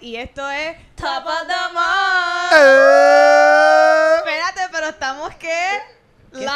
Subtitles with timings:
[0.00, 2.52] Y esto es Top of the Month.
[2.52, 4.16] ¡Eh!
[4.18, 5.80] Espérate, pero estamos qué?
[6.30, 6.46] Live.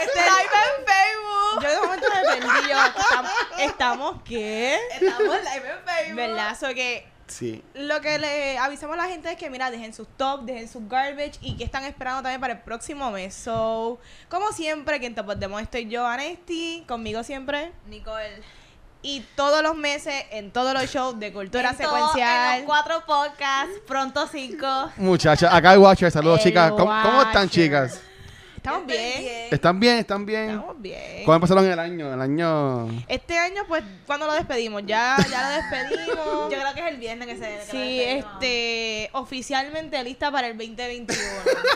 [0.00, 1.62] Este live en Facebook.
[1.62, 2.78] Yo de momento me perdí yo.
[2.86, 4.78] Estamos, ¿Estamos qué?
[5.00, 6.14] Estamos live en Facebook.
[6.16, 6.56] ¿Verdad?
[6.58, 7.64] So que Sí.
[7.74, 10.88] lo que le avisamos a la gente es que, mira, dejen sus top, dejen sus
[10.88, 13.34] garbage y que están esperando también para el próximo mes.
[13.34, 17.72] So, como siempre, que en Top of the Month estoy yo, Anesti, conmigo siempre.
[17.86, 18.42] Nicole.
[19.08, 22.54] Y todos los meses en todos los shows de cultura En todo- secuencial.
[22.54, 24.90] En los cuatro podcasts, pronto cinco.
[24.96, 26.72] Muchachas, acá hay Watcher, saludos El chicas.
[26.72, 28.00] ¿Cómo, cómo están chicas?
[28.56, 29.48] Estamos bien.
[29.52, 29.98] ¿Están bien?
[29.98, 30.50] ¿Están bien?
[30.50, 31.24] Estamos bien.
[31.24, 32.12] ¿Cómo empezaron el año?
[32.12, 32.88] El año...
[33.06, 34.82] Este año, pues, ¿cuándo lo despedimos?
[34.84, 36.26] Ya, ya lo despedimos.
[36.50, 37.70] Yo creo que es el viernes que se.
[37.70, 41.22] Sí, este, oficialmente lista para el 2021.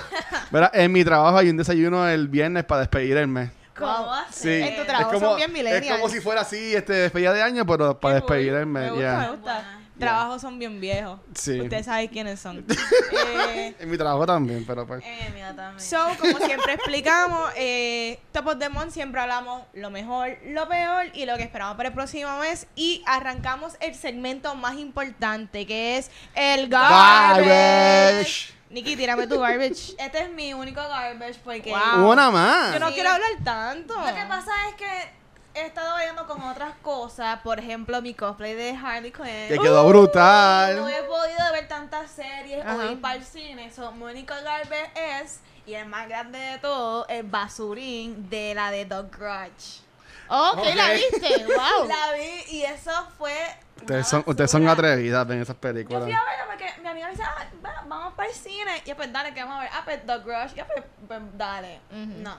[0.50, 3.50] Mira, en mi trabajo hay un desayuno el viernes para despedir el mes.
[3.80, 4.48] ¿Cómo Sí.
[4.50, 5.96] En tu trabajo son bien es millennials.
[5.98, 8.60] como si fuera así, este, despedida de año, pero para Qué despedir cool.
[8.60, 8.82] el mes.
[8.84, 9.18] Me gusta, ya.
[9.18, 9.52] me gusta.
[9.54, 9.76] Buena.
[10.00, 11.20] Trabajos son bien viejos.
[11.34, 11.60] Sí.
[11.60, 12.64] Ustedes saben quiénes son.
[13.44, 15.04] eh, En mi trabajo también, pero pues...
[15.04, 15.78] Eh, mira, también.
[15.86, 21.04] so, como siempre explicamos, eh, Top of the Month siempre hablamos lo mejor, lo peor
[21.12, 22.66] y lo que esperamos para el próximo mes.
[22.76, 27.46] Y arrancamos el segmento más importante, que es el garbage.
[27.46, 28.59] Garbage.
[28.70, 29.94] Nikki, tírame tu garbage.
[29.98, 31.70] Este es mi único garbage porque.
[31.70, 32.10] Wow.
[32.10, 32.72] Una más.
[32.72, 32.94] Yo no Sí.
[32.94, 33.94] quiero hablar tanto.
[33.94, 35.20] Lo que pasa es que
[35.54, 37.40] he estado viendo con otras cosas.
[37.40, 39.48] Por ejemplo, mi cosplay de Harley Quinn.
[39.48, 40.88] Que quedó No brutal.
[40.88, 42.76] he podido ver tantas series Ajá.
[42.76, 43.72] o ir para el cine.
[43.72, 44.90] So, mi único garbage
[45.20, 49.80] es, y el más grande de todo, el basurín de la de The Grudge.
[50.28, 50.92] Ok, la Ok.
[50.94, 51.44] viste.
[51.46, 51.88] Wow.
[51.88, 53.34] La vi y eso fue.
[53.80, 54.88] Ustedes son, ustedes son basura.
[54.90, 56.02] atrevidas en esas Yo películas.
[56.04, 58.82] fui a verla porque mi amiga me dice, ah, va- vamos para el cine.
[58.84, 59.70] Y yo, pues dale, que vamos a ver.
[59.72, 60.52] Ah, pues The Grudge.
[60.52, 61.80] Y yo, pues, pues, dale.
[61.90, 62.36] No.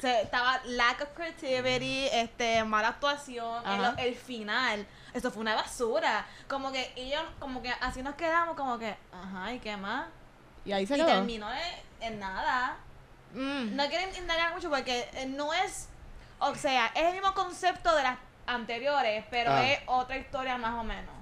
[0.00, 3.62] Se, estaba lack of creativity, este, mala actuación,
[3.98, 4.84] el, final.
[5.14, 6.26] Eso fue una basura.
[6.48, 10.06] Como que ellos, como que así nos quedamos, como que, ajá, ¿y qué más?
[10.64, 11.06] Y ahí se Y quedó.
[11.08, 11.60] terminó en,
[12.14, 12.76] en nada.
[13.34, 13.76] Mm.
[13.76, 15.88] No quieren indagar mucho porque eh, no es,
[16.40, 19.66] o sea, es el mismo concepto de las anteriores, pero Ah.
[19.68, 21.14] es otra historia más o menos.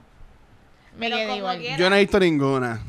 [0.97, 1.59] Me Pero quedé igual.
[1.59, 2.81] quiera, Yo no he visto ninguna.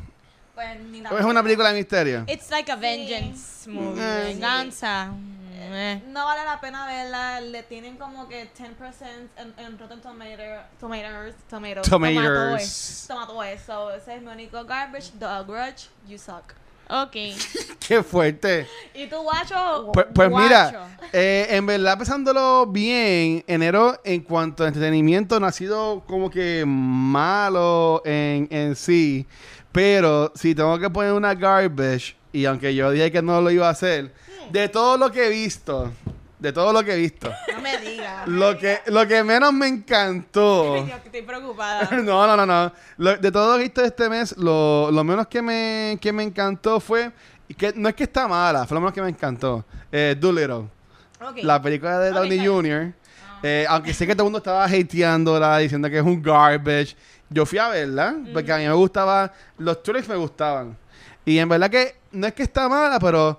[0.54, 2.24] pues, ni ¿Es una película de misterio?
[2.28, 4.00] It's like a vengeance movie.
[4.02, 4.24] Eh.
[4.34, 5.10] Venganza.
[5.54, 6.02] Eh.
[6.08, 10.42] No vale la pena verla, le tienen como que 10% en, en Rotten Tomato,
[10.80, 13.04] Tomatoes, Tomatoes, Tomatoes.
[13.08, 16.52] Tomatoes, so ese es mi único garbage, The Grudge, you suck.
[16.88, 17.12] Ok.
[17.86, 18.66] Qué fuerte.
[18.94, 19.90] ¿Y tú, guacho?
[19.92, 20.44] Pues, pues Guacho.
[20.44, 26.30] mira, eh, en verdad pensándolo bien, enero en cuanto a entretenimiento no ha sido como
[26.30, 29.26] que malo en, en sí,
[29.72, 33.66] pero si tengo que poner una garbage, y aunque yo dije que no lo iba
[33.68, 34.12] a hacer,
[34.50, 35.90] de todo lo que he visto,
[36.42, 38.26] de todo lo que he visto, No me digas.
[38.26, 40.74] lo que, lo que menos me encantó...
[40.74, 41.88] Ay, Dios, que estoy preocupada.
[42.02, 42.72] no, no, no, no.
[42.98, 46.12] Lo- de todo lo que he visto este mes, lo, lo menos que me, que
[46.12, 47.12] me encantó fue.
[47.56, 49.64] Que no es que está mala, fue lo menos que me encantó.
[49.92, 50.64] Eh, Doolittle.
[51.42, 52.52] La película de Downey bien.
[52.52, 52.92] Jr.
[53.44, 56.96] Eh, aunque sé que todo el mundo estaba hateándola, diciendo que es un garbage.
[57.30, 59.32] Yo fui a verla, porque a mí me gustaba.
[59.58, 60.76] Los trailers me gustaban.
[61.24, 63.38] Y en verdad que no es que está mala, pero.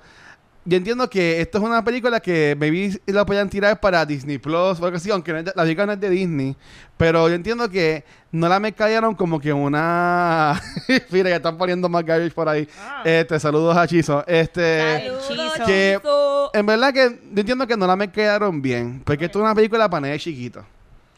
[0.65, 4.79] Yo entiendo que esto es una película que maybe la podían tirar para Disney Plus
[4.79, 6.55] o algo así, aunque no es de- la película no es de Disney.
[6.95, 10.61] Pero yo entiendo que no la mercadearon como que una.
[11.11, 12.65] Mira, ya están poniendo más garbage por ahí.
[12.79, 13.01] Ah.
[13.03, 14.23] Este, saludos a Chizo.
[14.25, 15.03] Este.
[15.27, 16.51] Saludos, que- Chizo.
[16.53, 19.01] En verdad que yo entiendo que no la me quedaron bien.
[19.03, 20.63] Porque esto es una película para nenes chiquitos.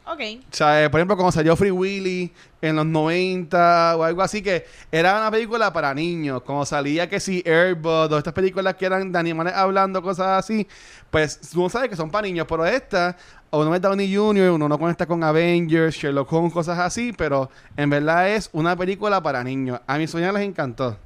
[0.07, 0.19] Ok.
[0.51, 4.41] O sea, eh, por ejemplo, cuando salió Free Willy en los 90 o algo así,
[4.41, 6.43] que era una película para niños.
[6.43, 10.67] Como salía que si Airbud o estas películas que eran de animales hablando, cosas así,
[11.09, 12.45] pues uno sabe que son para niños.
[12.47, 13.17] Pero esta,
[13.49, 17.89] uno es Downey Jr., uno no conecta con Avengers, Sherlock Holmes, cosas así, pero en
[17.89, 19.81] verdad es una película para niños.
[19.87, 20.97] A mis sueños les encantó.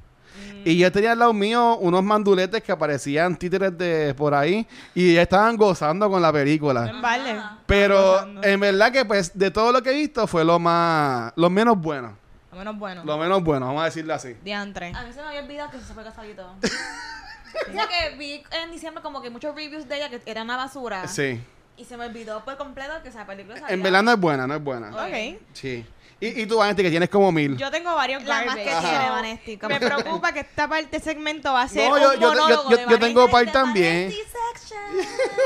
[0.64, 5.16] Y yo tenía al lado mío unos manduletes que aparecían títeres de por ahí y
[5.16, 6.92] estaban gozando con la película.
[7.00, 7.40] Vale.
[7.66, 11.48] Pero en verdad que pues de todo lo que he visto fue lo más, lo
[11.50, 12.16] menos bueno.
[12.52, 13.04] Lo menos bueno.
[13.04, 14.34] Lo menos bueno, vamos a decirlo así.
[14.42, 14.92] Diantre.
[14.94, 16.54] A mí se me había olvidado que se fue casado y todo.
[16.60, 20.56] O sea que vi en diciembre como que muchos reviews de ella que era una
[20.56, 21.06] basura.
[21.08, 21.40] Sí.
[21.76, 23.74] Y se me olvidó por completo que esa película salía.
[23.74, 24.90] En verdad no es buena, no es buena.
[24.90, 25.40] Ok.
[25.54, 25.86] Sí.
[26.22, 27.56] Y, y tú, Vanesti, que tienes como mil.
[27.56, 29.56] Yo tengo varios La más que tiene, Vanesti.
[29.56, 32.20] como- Me preocupa que esta parte de segmento va a ser No, un yo- yo-
[32.20, 34.12] yo- monólogo yo- de yo tengo par también.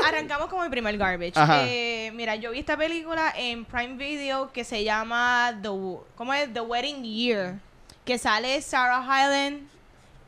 [0.05, 1.33] Arrancamos con mi primer garbage.
[1.35, 1.63] Ajá.
[1.65, 5.69] Eh, mira, yo vi esta película en Prime Video que se llama The,
[6.15, 6.51] ¿cómo es?
[6.53, 7.55] The Wedding Year.
[8.03, 9.67] Que sale Sarah Hyland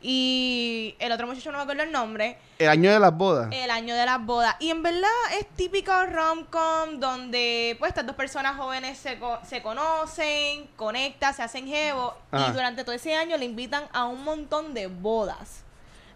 [0.02, 2.36] y el otro muchacho no me acuerdo el nombre.
[2.58, 3.48] El año de las bodas.
[3.52, 4.56] El año de las bodas.
[4.58, 5.08] Y en verdad
[5.38, 11.42] es típico rom-com donde pues estas dos personas jóvenes se, co- se conocen, conectan, se
[11.42, 12.48] hacen jevo Ajá.
[12.48, 15.62] y durante todo ese año le invitan a un montón de bodas.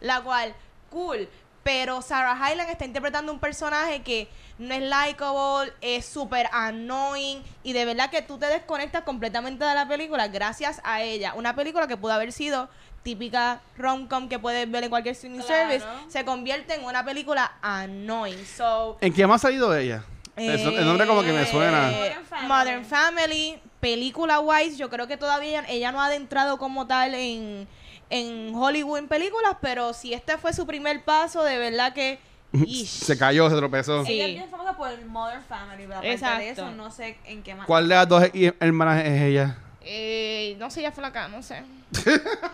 [0.01, 0.53] La cual,
[0.91, 1.29] cool.
[1.63, 4.29] Pero Sarah Hyland está interpretando un personaje que
[4.59, 9.73] no es likable, es súper annoying y de verdad que tú te desconectas completamente de
[9.77, 11.35] la película gracias a ella.
[11.37, 12.69] Una película que pudo haber sido
[13.03, 15.71] típica rom-com que puedes ver en cualquier streaming Claro.
[15.71, 18.45] service, se convierte en una película annoying.
[18.47, 20.05] So, ¿En qué más ha ido ella?
[20.37, 21.91] Eso- el nombre como que me suena.
[21.91, 22.49] eh, Modern Family.
[22.49, 27.15] Modern Family, película wise, yo creo que todavía ella, ella no ha adentrado como tal
[27.15, 27.67] en,
[28.09, 32.19] en Hollywood en películas, pero si este fue su primer paso, de verdad que...
[32.53, 32.87] ish.
[32.89, 34.05] Se cayó, se tropezó.
[34.07, 34.13] Sí.
[34.13, 37.43] Ella es bien famosa por el Modern Family, pero aparte de eso no sé en
[37.43, 37.67] qué más.
[37.67, 38.25] ¿Cuál de las dos
[38.61, 39.59] hermanas es ella?
[39.85, 41.63] Eh, no sé, ya flaca, no sé.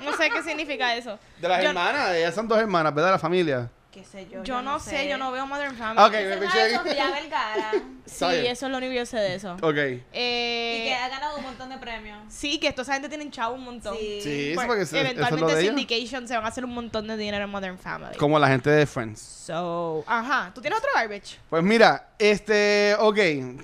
[0.05, 1.19] No sé qué significa eso.
[1.41, 3.09] De las Yo- hermanas, ellas son dos hermanas, ¿verdad?
[3.11, 3.71] De la familia.
[3.99, 4.43] Qué sé yo.
[4.45, 6.06] Yo no sé, yo no veo Modern Family.
[6.06, 6.75] Ok, me es piché.
[6.77, 7.73] Sofía Vergara.
[8.09, 9.53] Sí, eso es lo único que yo sé de eso.
[9.61, 9.77] Ok.
[9.77, 12.19] Eh, y que ha ganado un montón de premios.
[12.31, 13.95] Sí, que esa gente tienen chavo un montón.
[13.99, 14.21] Sí.
[14.23, 15.69] Sí, eso Pues, porque se- eso es lo eventualmente ella.
[15.77, 18.17] Syndication se van a hacer un montón de dinero en Modern Family.
[18.17, 19.21] Como la gente de Friends.
[19.21, 21.39] So, ajá, ¿tú tienes otro garbage?
[21.50, 23.19] Pues mira, este, ok,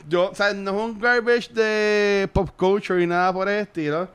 [0.09, 4.09] yo, o sea, no es un garbage de pop culture y nada por el estilo,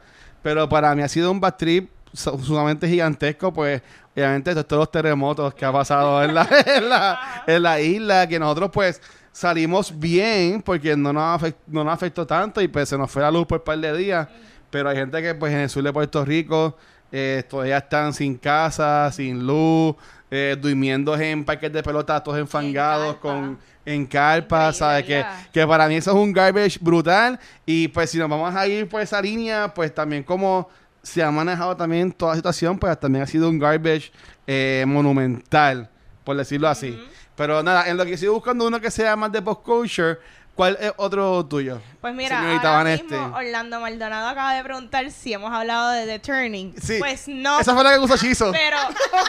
[0.44, 3.81] pero para mí ha sido un bad trip su- sumamente gigantesco, pues,
[4.19, 8.39] obviamente, todos los terremotos que ha pasado en la, en la, en la isla, que
[8.39, 9.01] nosotros, pues,
[9.31, 13.21] salimos bien, porque no nos, afect- no nos afectó tanto y pues se nos fue
[13.21, 14.27] la luz por un par de días,
[14.69, 16.75] pero hay gente que, pues, en el sur de Puerto Rico,
[17.12, 19.95] eh, todavía están sin casa, sin luz,
[20.31, 23.21] eh, durmiendo en parques de pelota, todos enfangados, carpa.
[23.21, 25.04] con en carpa, ¿sabes?
[25.06, 27.39] Que, que para mí eso es un garbage brutal.
[27.66, 30.69] Y pues si nos vamos a ir por esa línea, pues también como
[31.04, 34.12] se ha manejado también toda la situación, pues también ha sido un garbage
[34.48, 35.90] eh, monumental,
[36.24, 37.00] por decirlo así.
[37.36, 40.18] Pero nada, en lo que sigo buscando uno que sea más de post culture,
[40.56, 41.80] ¿cuál es otro tuyo?
[42.01, 43.13] Pues mira, ahora Vanesti.
[43.13, 46.74] mismo Orlando Maldonado acaba de preguntar si hemos hablado de The Turning.
[46.81, 46.98] Sí.
[47.00, 48.52] Pues no, Esa fue la que puso Chizo.
[48.52, 48.78] pero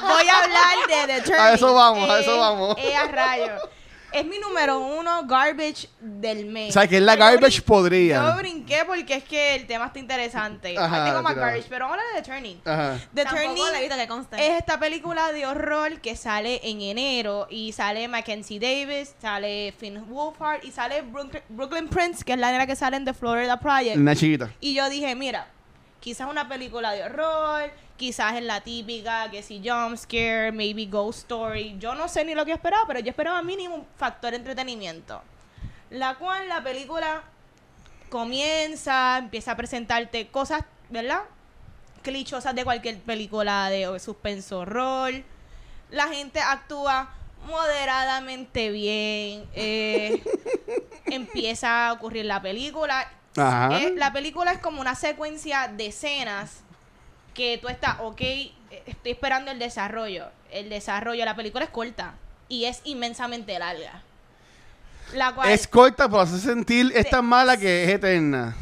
[0.03, 1.41] voy a hablar de The Turning.
[1.41, 2.77] A eso vamos, a eso Eh, vamos.
[2.79, 3.53] eh, a rayo.
[4.13, 6.71] Es mi número uno garbage del mes.
[6.71, 8.23] O sea, que es la Pero garbage brin- podría.
[8.25, 10.77] Yo brinqué porque es que el tema está interesante.
[10.77, 12.61] Ajá, Ahí tengo más garbage, pero vamos a hablar de The Turning.
[12.65, 12.99] Ajá.
[13.15, 18.59] The Tampoco Turning es esta película de horror que sale en enero y sale Mackenzie
[18.59, 22.97] Davis, sale Finn Wolfhard y sale Brooklyn, Brooklyn Prince, que es la nena que sale
[22.97, 23.97] en The Florida Project.
[23.97, 24.51] Una chiquita.
[24.61, 25.47] Y yo dije, mira,
[26.01, 27.71] quizás una película de horror,
[28.01, 31.77] quizás es la típica, que si jump scare, maybe ghost story.
[31.79, 35.21] Yo no sé ni lo que esperaba, pero yo esperaba mínimo un factor entretenimiento.
[35.91, 37.23] La cual la película
[38.09, 41.25] comienza, empieza a presentarte cosas, ¿verdad?
[42.01, 45.13] Clichosas de cualquier película de suspenso horror.
[45.91, 47.13] La gente actúa
[47.45, 49.47] moderadamente bien.
[49.53, 50.25] eh,
[51.05, 53.13] empieza a ocurrir la película.
[53.37, 53.79] Ajá.
[53.79, 56.63] Eh, la película es como una secuencia de escenas
[57.41, 58.21] que tú estás, ok,
[58.85, 60.27] estoy esperando el desarrollo.
[60.51, 62.13] El desarrollo, la película es corta
[62.49, 64.03] y es inmensamente larga.
[65.15, 68.55] La cual Es corta, pero hace sentir es tan mala que es eterna.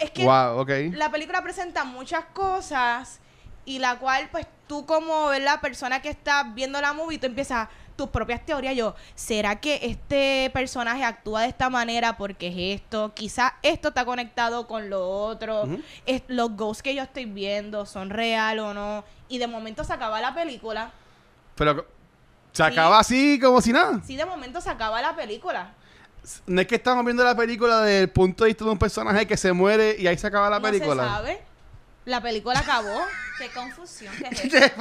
[0.00, 0.70] es que Wow, ok.
[0.94, 3.20] la película presenta muchas cosas
[3.64, 7.68] y la cual pues tú como la persona que está viendo la movie tú empiezas
[7.96, 13.12] tus propias teorías yo será que este personaje actúa de esta manera porque es esto
[13.14, 15.68] quizás esto está conectado con lo otro.
[16.06, 19.92] Es, los ghosts que yo estoy viendo son real o no y de momento se
[19.92, 20.92] acaba la película.
[21.54, 21.86] Pero
[22.52, 24.00] se acaba así como si nada.
[24.04, 25.74] sí de momento se acaba la película.
[26.46, 29.26] No es que estamos viendo la película desde el punto de vista de un personaje
[29.26, 31.04] que se muere y ahí se acaba la no se película.
[31.04, 31.42] sabe.
[32.06, 33.00] La película acabó.
[33.38, 34.76] Qué confusión que es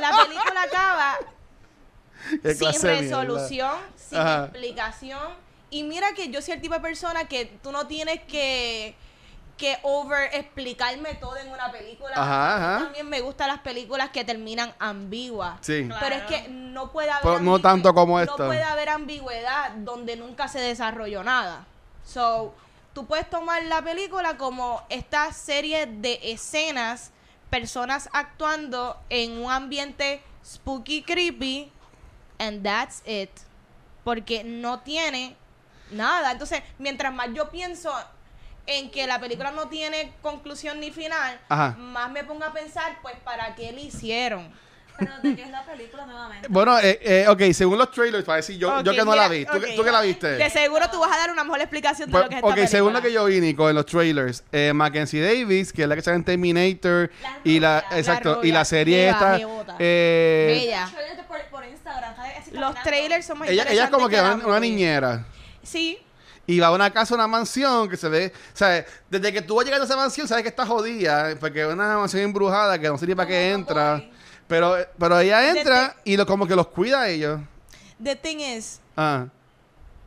[0.00, 1.26] la película acaba ¿qué
[2.42, 4.44] sin resolución, sin Ajá.
[4.44, 5.28] explicación.
[5.70, 8.94] Y mira que yo soy el tipo de persona que tú no tienes que
[9.62, 12.10] que over explicarme todo en una película.
[12.16, 12.76] Ajá, ajá.
[12.76, 15.58] A mí También me gustan las películas que terminan ambiguas.
[15.60, 15.84] Sí.
[15.86, 16.00] Claro.
[16.00, 18.46] Pero es que no puede haber Pero no tanto como No esta.
[18.46, 21.64] puede haber ambigüedad donde nunca se desarrolló nada.
[22.04, 22.52] So,
[22.92, 27.12] tú puedes tomar la película como esta serie de escenas,
[27.48, 31.70] personas actuando en un ambiente spooky, creepy,
[32.42, 33.30] and that's it.
[34.04, 35.36] Porque no tiene
[35.90, 36.32] nada.
[36.32, 37.92] Entonces, mientras más yo pienso
[38.66, 41.76] en que la película no tiene conclusión ni final, Ajá.
[41.78, 44.48] más me pongo a pensar, pues, ¿para qué le hicieron?
[44.98, 46.46] Pero de qué es la película nuevamente.
[46.50, 49.22] Bueno, eh, eh, ok, según los trailers, para decir yo, yo Ok, que no mira,
[49.22, 49.44] la vi.
[49.46, 49.74] ¿Tú, que- ok.
[49.76, 50.26] tú que la viste?
[50.32, 52.46] De seguro tú vas a dar una mejor explicación de Pues, lo que es esta
[52.48, 52.70] ok, película.
[52.70, 55.96] según lo que yo vi, Nico, en los trailers, eh, Mackenzie Davis, que es la
[55.96, 57.98] que sale en Terminator, La y la, rubia.
[57.98, 59.38] exacto, La y la rubia, serie esta,
[59.78, 60.88] eh, Bella.
[60.92, 62.14] Trailer por, por Instagram.
[62.38, 65.24] está Los trailers son más Ella, ella es como que una, niñera.
[65.62, 65.98] Sí.
[66.46, 68.32] Y va a una casa, una mansión que se ve.
[68.52, 71.34] O sea, desde que tú vas llegando a esa mansión, sabes que está jodida.
[71.38, 74.04] Porque es una mansión embrujada que no sé ni para qué Como entra.
[74.48, 77.40] Pero, pero ella entra y lo, como que los cuida a ellos.
[78.02, 79.26] The thing is, Ah.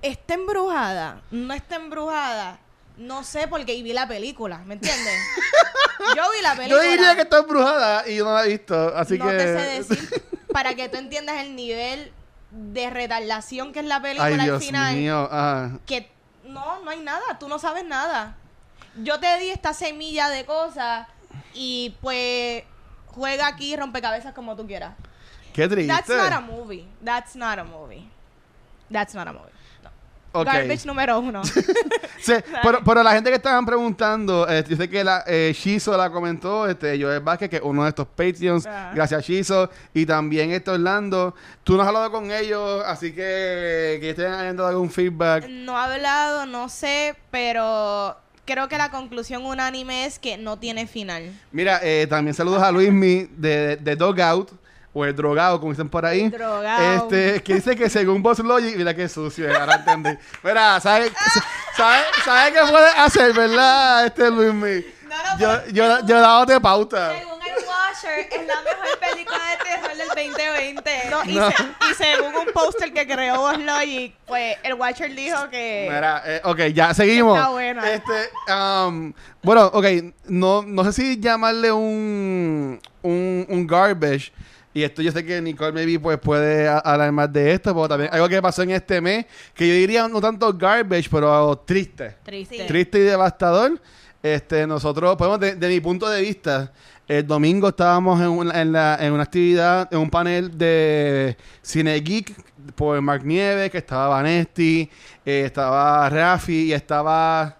[0.01, 1.21] ¿está embrujada?
[1.31, 2.59] ¿No está embrujada?
[2.97, 5.13] No sé porque y vi la película, ¿me entiendes?
[6.15, 6.81] Yo vi la Yo película.
[6.83, 8.95] diría que está embrujada y yo no la he visto.
[8.95, 9.33] Así no que.
[9.37, 12.13] te sé decir para que tú entiendas el nivel
[12.55, 14.95] de retardación que es la película Ay, al final.
[14.95, 15.27] mío.
[15.31, 15.71] Ah.
[15.85, 16.09] Que
[16.45, 18.35] no, no hay nada, tú no sabes nada.
[19.03, 21.07] Yo te di esta semilla de cosas
[21.53, 22.63] y pues
[23.07, 24.93] juega aquí rompecabezas como tú quieras.
[25.53, 25.91] Qué triste.
[25.93, 26.87] That's not a movie.
[27.03, 28.09] That's not a movie.
[28.89, 29.54] That's not a movie.
[30.43, 31.41] Garbage número uno.
[32.19, 35.95] Sí, pero, pero la gente que estaban preguntando, eh, yo sé que la, eh, Shizo
[35.95, 38.91] la comentó, este, Joel Vázquez, que es uno de estos Patreons, Ah.
[38.95, 41.35] gracias Shizo, y también este Orlando.
[41.63, 45.47] Tú no has hablado con ellos, así que que hayan dado algún feedback.
[45.47, 48.15] no he hablado, no sé, pero
[48.45, 51.31] creo que la conclusión unánime es que no tiene final.
[51.51, 54.51] Mira, eh, también saludos a Luismi de, de Dog Out,
[54.97, 56.29] o el drogado, como dicen por ahí.
[56.29, 56.95] Drogado.
[57.11, 60.09] Este, que dice que según Boss Logic, mira qué sucio, ahora entendí.
[60.41, 61.11] Mira, ¿sabes
[61.75, 64.85] sabe, sabe qué puede hacer, verdad, este Luismi?
[65.03, 67.11] No, no, Yo, pero- yo, yo dándote pauta.
[67.19, 71.09] Según el Washer, es la mejor película de terror del 2020.
[71.11, 71.51] No, y, No.
[71.51, 75.89] se- y según un póster que creó Boss Logic, pues el Watcher dijo que...
[75.91, 77.37] Mira, eh, ok, ya seguimos.
[77.37, 77.91] Está buena.
[77.91, 79.85] Este, um, bueno, ok,
[80.27, 84.31] no, no sé si llamarle un, un, un garbage.
[84.75, 88.13] Y esto yo sé que Nicole maybe pues puede hablar más de esto, pero también
[88.13, 92.17] algo que pasó en este mes, que yo diría no tanto garbage, pero triste.
[92.25, 92.57] Triste.
[92.57, 92.63] Sí.
[92.67, 93.79] Triste y devastador.
[94.21, 96.73] Este, nosotros, podemos, de, de mi punto de vista,
[97.07, 101.97] el domingo estábamos en una, en, la- en una actividad, en un panel de Cine
[102.01, 102.35] Geek
[102.75, 104.89] por Mark Nieves, que estaba Vanesti,
[105.25, 107.55] eh, estaba Rafi y estaba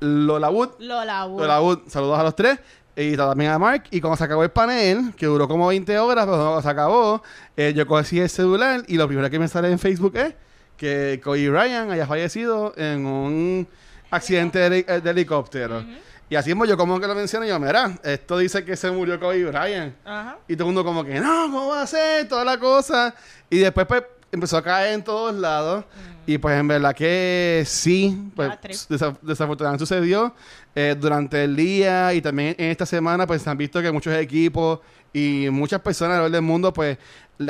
[0.00, 0.70] Lola Wood.
[0.80, 1.40] Lola Wood.
[1.42, 2.58] Lola Wood, saludos a los tres.
[3.00, 3.84] Y también a Mark.
[3.92, 7.22] Y cuando se acabó el panel, que duró como 20 horas, pero cuando se acabó,
[7.56, 10.34] eh, yo cogí el celular y lo primero que me sale en Facebook es
[10.76, 13.68] que Kobe Ryan haya fallecido en un
[14.10, 15.84] accidente de, heli- de helicóptero.
[16.30, 18.90] Y así mismo yo como que lo menciono y yo, mira, esto dice que se
[18.90, 19.94] murió Kobe Bryant.
[20.04, 20.38] Ajá.
[20.48, 22.28] Y todo el mundo como que, no, ¿cómo va a ser?
[22.28, 23.14] Toda la cosa.
[23.48, 25.84] Y después pues empezó a caer en todos lados.
[26.26, 28.94] Y pues en verdad que sí, pues Ah, triste.
[28.94, 30.34] desa- desafortunadamente sucedió
[30.74, 34.12] eh, durante el día y también en esta semana pues se han visto que muchos
[34.14, 34.80] equipos
[35.14, 36.98] y muchas personas alrededor del mundo pues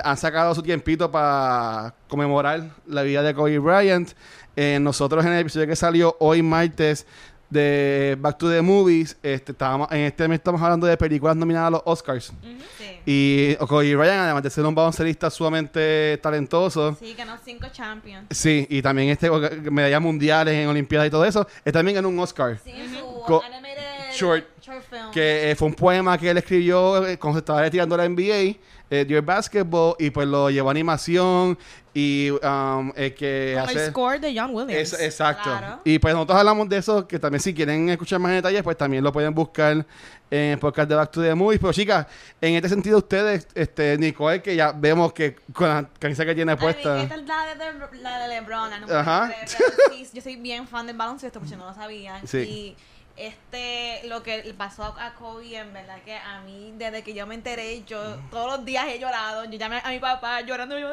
[0.04, 4.10] han sacado su tiempito para conmemorar la vida de Kobe Bryant.
[4.54, 7.04] Eh, nosotros en el episodio que salió hoy martes
[7.50, 11.68] de Back to the Movies, este, estábamos, en este mes estamos hablando de películas nominadas
[11.68, 12.32] a los Oscars.
[12.76, 13.00] Sí.
[13.06, 13.54] Y
[13.94, 18.26] Bryant, además de ser un baloncelista sumamente talentoso, Sí, ganó cinco champions.
[18.30, 19.30] sí, y también este
[19.70, 22.58] medallas mundiales en Olimpiadas y todo eso, es también en un Oscar.
[22.62, 24.44] Sí, su Co- animated short.
[24.60, 25.10] short film.
[25.12, 28.56] Que eh, fue un poema que él escribió eh, cuando se estaba retirando la NBA,
[28.90, 31.56] eh, Dear Basketball, y pues lo llevó a animación
[32.00, 34.92] y um, eh, que Con el score de John Williams.
[34.92, 35.50] Es- exacto.
[35.50, 35.80] Claro.
[35.84, 39.02] Y pues nosotros hablamos de eso, que también si quieren escuchar más detalles, pues también
[39.02, 39.84] lo pueden buscar
[40.30, 41.58] en el podcast de Back to the Movies.
[41.58, 42.06] Pero chicas,
[42.40, 46.56] en este sentido ustedes, este, Nicole, que ya vemos que con la camisa que tiene
[46.56, 47.02] puesta...
[47.02, 47.54] esta es la de,
[47.96, 48.70] de- la de LeBron.
[48.70, 49.32] la número Ajá.
[49.46, 52.24] sí, yo soy bien fan del baloncesto, porque no lo sabían.
[52.28, 52.38] Sí.
[52.38, 52.76] Y
[53.18, 57.26] este, lo que le pasó a Kobe, en verdad que a mí, desde que yo
[57.26, 59.44] me enteré, yo todos los días he llorado.
[59.44, 60.90] Yo llamé a mi papá llorando, yo.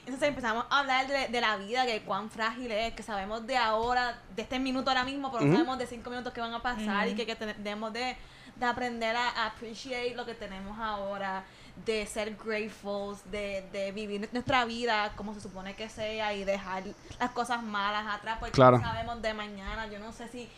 [0.00, 3.56] Entonces empezamos a hablar de, de la vida, que cuán frágil es, que sabemos de
[3.56, 6.62] ahora, de este minuto ahora mismo, pero no sabemos de cinco minutos que van a
[6.62, 8.16] pasar y que, que tenemos de,
[8.56, 11.44] de aprender a, a appreciate lo que tenemos ahora
[11.86, 16.84] de ser grateful, de, de vivir nuestra vida como se supone que sea y dejar
[17.18, 18.78] las cosas malas atrás porque Claro.
[18.78, 19.88] no sabemos de mañana.
[19.88, 20.48] Yo no sé si,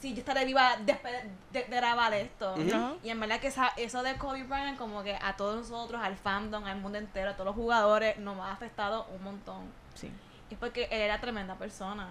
[0.00, 1.12] si yo estaré viva después
[1.52, 2.54] de, de grabar esto.
[3.02, 6.16] Y en verdad que esa- eso de Kobe Bryant como que a todos nosotros, al
[6.16, 9.62] fandom, al mundo entero, a todos los jugadores, nos ha afectado un montón.
[9.94, 10.10] Sí.
[10.48, 12.08] Y es porque él era tremenda persona.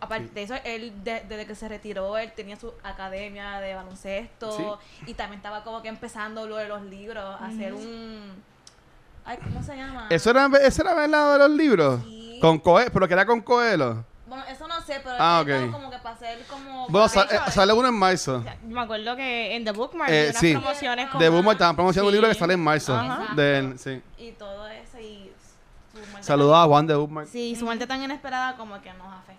[0.00, 4.80] Aparte de eso, él de- desde que se retiró, él tenía su academia de baloncesto
[5.06, 8.32] y también estaba como que empezando lo de los libros, a hacer un...
[9.24, 10.06] Ay, ¿cómo se llama?
[10.10, 12.00] ¿Eso era, ¿Eso era verdad de los libros?
[12.04, 12.38] Sí.
[12.40, 14.04] Con Coelho, pero que era con Coelho.
[14.26, 16.88] Bueno, eso no sé, pero Ah, como que para hacer como...
[16.88, 18.38] Bueno, para- sa- eh, sale uno en marzo.
[18.38, 20.52] O sea, me acuerdo que en The Bookmark Eh, unas sí.
[20.52, 21.20] promociones con...
[21.20, 22.96] De Boomer estaban promocionando un libro que sale en marzo.
[22.96, 23.34] Ajá.
[23.36, 24.02] De él, sí.
[24.18, 25.30] Y todo eso y...
[25.92, 27.28] su muerte Saludos a Juan de Bookmark.
[27.28, 29.36] Sí, su muerte tan inesperada como que nos bastante.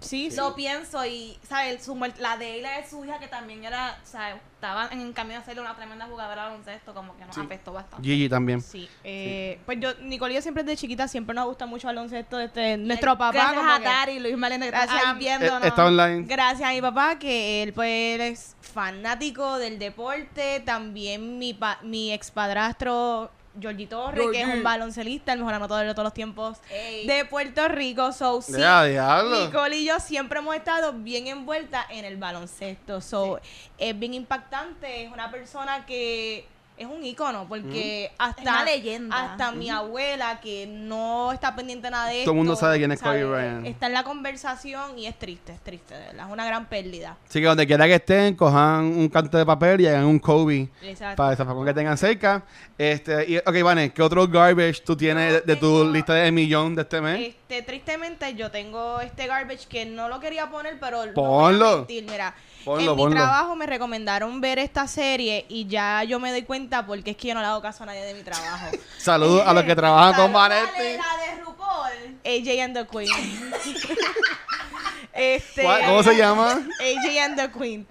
[0.00, 0.36] Sí, sí.
[0.36, 1.82] Lo pienso y, ¿sabes?
[1.84, 4.36] Su la de él y la de su hija, que también era, ¿sabes?
[4.54, 7.40] Estaba en camino a ser una tremenda jugadora de baloncesto, como que nos Sí.
[7.40, 8.06] afectó bastante.
[8.06, 8.60] Gigi también.
[8.60, 9.92] Sí, eh, pues yo,
[10.34, 12.38] yo siempre desde chiquita siempre nos gusta mucho el baloncesto.
[12.38, 13.78] Este, nuestro papá, Gracias como a
[14.20, 14.36] Luis
[14.66, 15.64] está Gracias a- ahí viéndonos.
[15.64, 16.24] Eh, está online.
[16.26, 20.60] gracias a mi papá, que él pues él es fanático del deporte.
[20.60, 24.58] También mi, pa- mi ex padrastro, Georgie Torres, que es Georgie.
[24.58, 27.06] un baloncelista, el mejor anotador de todos los tiempos Ey.
[27.06, 28.12] de Puerto Rico.
[28.12, 29.44] So, sí, diablo.
[29.46, 33.00] Nicole y yo siempre hemos estado bien envueltas en el baloncesto.
[33.00, 33.40] So,
[33.78, 35.04] es bien impactante.
[35.04, 36.46] Es una persona que
[36.76, 39.16] es un ícono porque hasta, Es una leyenda.
[39.32, 42.24] hasta mi abuela que no está pendiente de nada de esto.
[42.26, 43.66] Todo el mundo sabe quién es sabe, Kobe Bryant.
[43.66, 46.26] Está en la conversación y es triste, es triste, de verdad.
[46.26, 47.16] Es una gran pérdida.
[47.28, 50.68] Así que donde quiera que estén, cojan un canto de papel y hagan un Kobe
[50.82, 51.16] Exacto.
[51.16, 52.44] para zafacón que tengan cerca.
[52.76, 56.30] Este, y, ok, Vane, ¿qué otro garbage tú tienes de, de tu tengo- lista de
[56.30, 57.28] millón de este mes?
[57.28, 61.14] Este, tristemente yo tengo este garbage que no lo quería poner, pero no voy a
[61.14, 61.76] Ponlo.
[61.78, 62.34] mentir, mira,
[62.66, 63.10] Ponlo, en ponlo.
[63.10, 67.16] mi trabajo me recomendaron ver esta serie y ya yo me doy cuenta porque es
[67.16, 68.66] que yo no le hago caso a nadie de mi trabajo.
[68.98, 70.82] Saludos a los que trabajan con ¿Cuál Vanetti.
[70.82, 72.18] es La de RuPaul.
[72.24, 73.52] AJ and the Queen.
[75.12, 76.52] este, ¿Cuál- ¿Cómo se llama?
[76.52, 77.86] AJ and the Queen.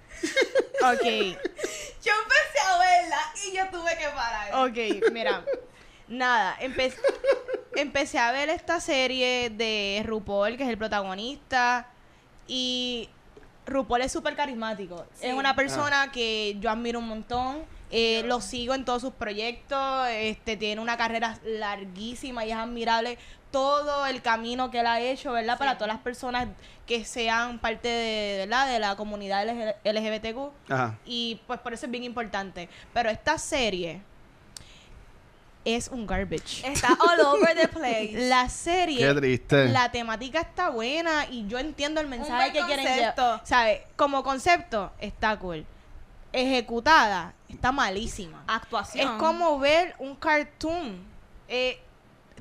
[0.82, 1.02] Ok.
[2.04, 3.18] Yo empecé a verla
[3.50, 4.54] y yo tuve que parar.
[4.68, 5.44] Ok, mira.
[6.08, 6.94] Nada, empe-
[7.74, 11.88] empecé a ver esta serie de RuPaul, que es el protagonista.
[12.46, 13.08] Y
[13.66, 15.04] RuPaul es súper carismático.
[15.14, 15.26] Sí.
[15.26, 17.58] Es una persona que yo admiro un montón.
[17.90, 20.08] Eh, lo sigo en todos sus proyectos.
[20.10, 23.18] Este tiene una carrera larguísima y es admirable
[23.50, 25.58] todo el camino que él ha hecho, ¿verdad?
[25.58, 26.48] Para todas las personas
[26.86, 28.70] que sean parte de, ¿verdad?
[28.70, 29.46] de la comunidad
[29.84, 30.72] LGBTQ.
[30.72, 30.98] Ajá.
[31.04, 32.68] Y pues por eso es bien importante.
[32.92, 34.02] Pero esta serie
[35.66, 36.64] es un garbage.
[36.66, 38.12] Está all over the place.
[38.28, 39.68] La serie, Qué triste.
[39.68, 43.22] la temática está buena y yo entiendo el mensaje buen que quieren concepto.
[43.22, 43.46] llevar.
[43.46, 43.80] ¿Sabes?
[43.96, 45.66] Como concepto, está cool.
[46.32, 48.44] Ejecutada, está malísima.
[48.46, 49.06] Actuación.
[49.14, 51.02] Es como ver un cartoon.
[51.48, 51.80] Eh,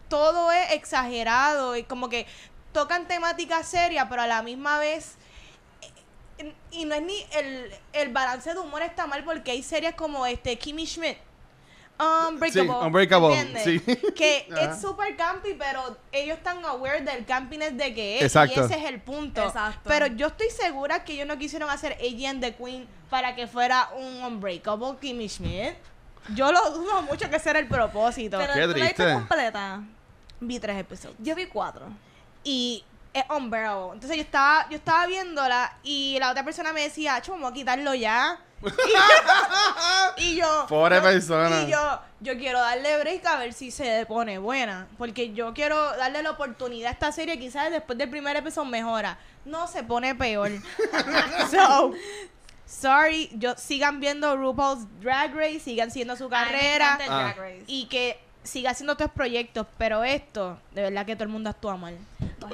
[0.10, 2.28] todo es exagerado y como que
[2.74, 5.16] tocan temática seria, pero a la misma vez.
[6.38, 9.96] eh, Y no es ni el, el balance de humor está mal porque hay series
[9.96, 11.18] como este Kimmy Schmidt.
[11.98, 12.52] Unbreakable.
[12.52, 13.64] Sí, Unbreakable, ¿entiendes?
[13.64, 14.12] sí.
[14.16, 18.24] Que es super campy, pero ellos están aware del campiness de que es.
[18.24, 18.62] Exacto.
[18.62, 19.44] Y ese es el punto.
[19.44, 19.82] Exacto.
[19.86, 23.48] Pero yo estoy segura que ellos no quisieron hacer AJ and the Queen para que
[23.48, 25.76] fuera un Unbreakable Kimmy Schmidt.
[26.34, 28.38] Yo lo dudo mucho que ese era el propósito.
[28.40, 29.84] Pero Qué tú la viste completa.
[30.40, 31.16] Vi tres episodios.
[31.20, 31.86] Yo vi cuatro.
[32.44, 33.94] Y es unbearable.
[33.94, 37.54] Entonces yo estaba, yo estaba viéndola y la otra persona me decía, "Cho, vamos a
[37.54, 38.40] quitarlo ya.
[40.18, 40.66] y yo.
[40.68, 41.62] Pobre yo- persona.
[41.64, 44.88] Y yo, yo quiero darle break a ver si se pone buena.
[44.98, 47.38] Porque yo quiero darle la oportunidad a esta serie.
[47.40, 49.18] Quizás después del primer episodio mejora.
[49.46, 50.52] No, se pone peor.
[51.52, 51.94] so,
[52.66, 53.30] sorry.
[53.34, 55.60] Yo, sigan viendo RuPaul's Drag Race.
[55.60, 56.98] Sigan siguiendo su me carrera.
[57.02, 57.18] el Ah.
[57.34, 57.64] Drag Race.
[57.68, 59.68] Y que siga haciendo estos proyectos.
[59.78, 61.98] Pero esto, de verdad que todo el mundo actúa mal.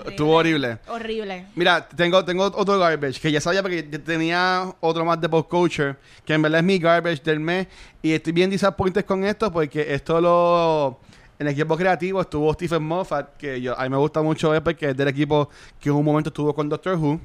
[0.05, 0.79] Estuvo horrible.
[0.87, 1.45] Horrible.
[1.55, 5.95] Mira, tengo, tengo otro garbage que ya sabía porque tenía otro más de post culture,
[6.25, 7.67] que en verdad es mi garbage del mes.
[8.01, 10.99] Y estoy bien disappointed con esto porque esto lo.
[11.41, 14.91] En el equipo creativo estuvo Stephen Moffat, que yo, a mí me gusta mucho porque
[14.91, 15.49] es del equipo
[15.79, 17.19] que en un momento estuvo con Doctor Who.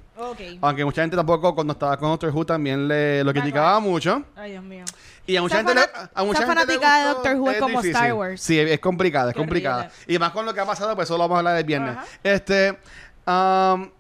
[0.63, 4.23] Aunque mucha gente tampoco, cuando estaba con Doctor Who, también le, lo criticaba mucho.
[4.35, 4.87] Ay, Dios mío.
[5.27, 7.09] Y a mucha Esa gente, le- a mucha esa gente le fanaticada de.
[7.13, 8.41] Doctor Who es como Star Wars.
[8.41, 9.77] Sí, es complicada, es Qué complicada.
[9.93, 10.15] horrible.
[10.15, 11.99] Y más con lo que ha pasado, pues eso lo vamos a hablar el viernes.
[12.23, 12.79] Este,
[13.27, 13.91] um,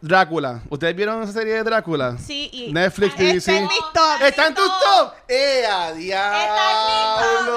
[0.00, 0.62] Drácula.
[0.68, 2.18] ¿Ustedes vieron esa serie de Drácula?
[2.18, 3.56] Sí, y Netflix, está DC.
[3.56, 4.22] en mis top.
[4.26, 5.12] ¿Está en tu top?
[5.28, 7.56] ¡Eh, a diablo!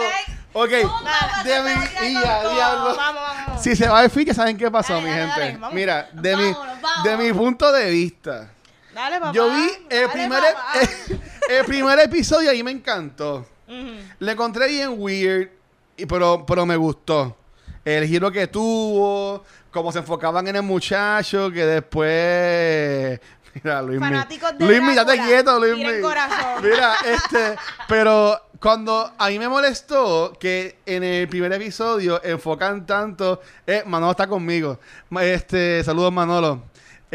[0.54, 0.70] Ok,
[1.04, 1.72] Nada, de mi...
[2.12, 2.96] ¡Y a diablo!
[2.96, 3.62] Vamos, vamos.
[3.63, 5.39] Si se va el feed, ya saben qué pasó, Dale, mi dale, gente.
[5.42, 5.74] dale, vamos.
[5.74, 8.52] Mira, de mi, Vámonos, de mi punto de vista...
[8.94, 9.32] Dale, papá.
[9.34, 10.80] Yo vi el Dale, primer, papá.
[11.50, 13.48] el primer episodio y me encantó.
[13.68, 13.96] Ujú.
[14.20, 15.50] Le encontré bien weird,
[15.98, 17.36] y- pero, pero me gustó.
[17.84, 23.20] El giro que tuvo, cómo se enfocaban en el muchacho, que después...
[23.56, 26.63] Mira, Luis Fanáticos de Luis ya te Drácula, quieto, Luis tiren corazón.
[26.63, 27.56] Mira, este...
[27.88, 33.41] Pero cuando a mí me molestó que en el primer episodio enfocan tanto...
[33.67, 34.80] Eh, Manolo está conmigo.
[35.21, 36.63] Este, saludos Manolo.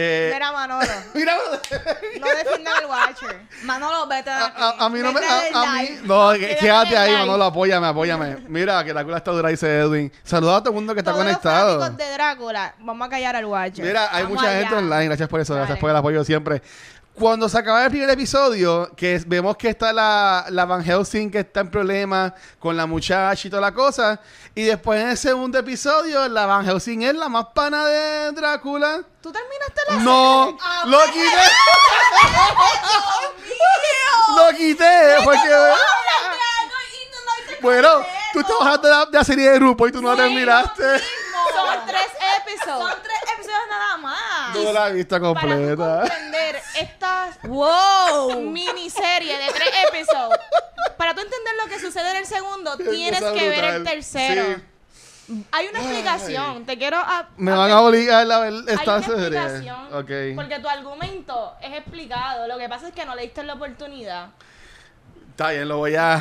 [0.01, 0.87] Eh, Mira, Manolo.
[1.15, 1.35] mira,
[2.21, 3.41] No defiendan al Watcher.
[3.65, 5.21] Manolo, vete a, a- a mí no me.
[5.21, 5.89] Vete A, a mí.
[6.05, 7.21] No, que- Quédate ahí, live.
[7.27, 7.45] Manolo.
[7.47, 8.37] Apóyame, apóyame.
[8.49, 10.13] Mira, que la está dura, dice Edwin.
[10.23, 11.81] Saluda a todo el mundo que está Todos los conectado.
[11.81, 13.85] fanáticos de Drácula, vamos a callar al Watcher.
[13.85, 14.61] Mira, hay Vamos mucha allá.
[14.61, 15.05] gente online.
[15.07, 15.55] Gracias por eso.
[15.57, 16.63] Gracias por el apoyo siempre.
[17.19, 21.41] Cuando se acaba el primer episodio, que vemos que está la, la Van Helsing que
[21.41, 24.21] está en problemas con la muchacha y toda la cosa,
[24.55, 29.03] y después en el segundo episodio, la Van Helsing es la más pana de Drácula.
[29.21, 31.43] ¿Tú terminaste la No, lo quité.
[34.37, 35.49] lo quité porque...
[37.61, 37.89] Bueno,
[38.33, 40.85] tú estabas hablando de la, de la serie de grupo y tú no la terminaste.
[41.55, 42.07] Son tres
[42.41, 42.91] episodios.
[42.91, 44.53] Son tres episodios nada más.
[44.53, 46.01] Tú no la has visto Para tú completa.
[46.01, 48.41] comprender estas ¡Wow!
[48.41, 50.39] miniserie de tres episodios,
[50.97, 54.45] para tú entender lo que sucede en el segundo, tienes que ver el tercero.
[54.57, 54.63] Sí.
[55.53, 56.65] Hay una explicación.
[56.65, 56.97] Te quiero.
[56.97, 59.39] a- Me a- van a obligar a ver Hay esta una serie.
[59.39, 60.37] explicación.
[60.37, 62.47] Porque tu argumento es explicado.
[62.49, 64.29] Lo que pasa es que no le diste la oportunidad.
[65.39, 66.21] Está bien, lo voy a.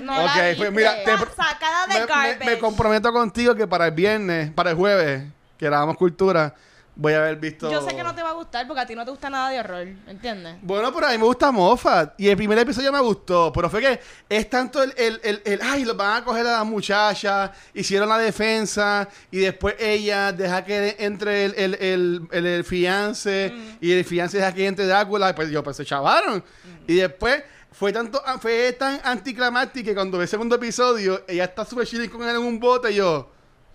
[0.00, 0.70] No Ok, la pues viste.
[0.72, 2.44] mira, te- Sacada de Me, me- garbage.
[2.44, 5.22] me comprometo contigo que para el viernes, para el jueves,
[5.56, 6.52] que grabamos cultura,
[6.96, 7.70] voy a haber visto.
[7.70, 9.50] Yo sé que no te va a gustar porque a ti no te gusta nada
[9.50, 9.86] de horror.
[10.08, 10.56] ¿Entiendes?
[10.60, 12.18] Bueno, pero a mí me gusta Moffat.
[12.18, 13.52] Y el primer episodio me gustó.
[13.52, 16.52] Pero fue que es tanto el, el, el, el, ay, los van a coger a
[16.58, 17.52] la muchacha.
[17.74, 19.08] Hicieron la defensa.
[19.30, 23.52] Y después ella deja que entre el, el, el, el, el fiance.
[23.80, 25.30] Y el fiance deja que entre Drácula.
[25.30, 26.42] Y pues yo, pues se chavaron.
[26.88, 31.64] Y después fue tanto, fue tan anticlimático que cuando ve el segundo episodio, ella está
[31.64, 32.90] súper chilling con él en un bote.
[32.92, 33.30] Y yo,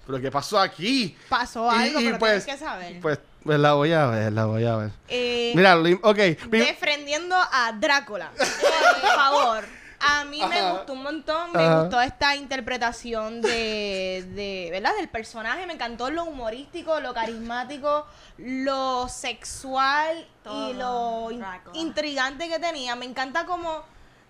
[0.06, 1.18] ¿pero qué pasó aquí?
[1.28, 3.00] Pasó algo, y pero pues, tienes que saber.
[3.02, 4.92] Pues, pues la voy a ver, la voy a ver.
[5.08, 6.18] Eh, Mira, ok.
[6.50, 8.32] defendiendo a Drácula.
[8.38, 8.46] Por
[9.16, 9.66] favor.
[10.00, 11.82] A mí me gustó un montón, me Ajá.
[11.82, 14.92] gustó esta interpretación de, de, ¿verdad?
[14.98, 18.06] Del personaje, me encantó lo humorístico, lo carismático,
[18.38, 22.96] lo sexual y lo in- intrigante que tenía.
[22.96, 23.84] Me encanta como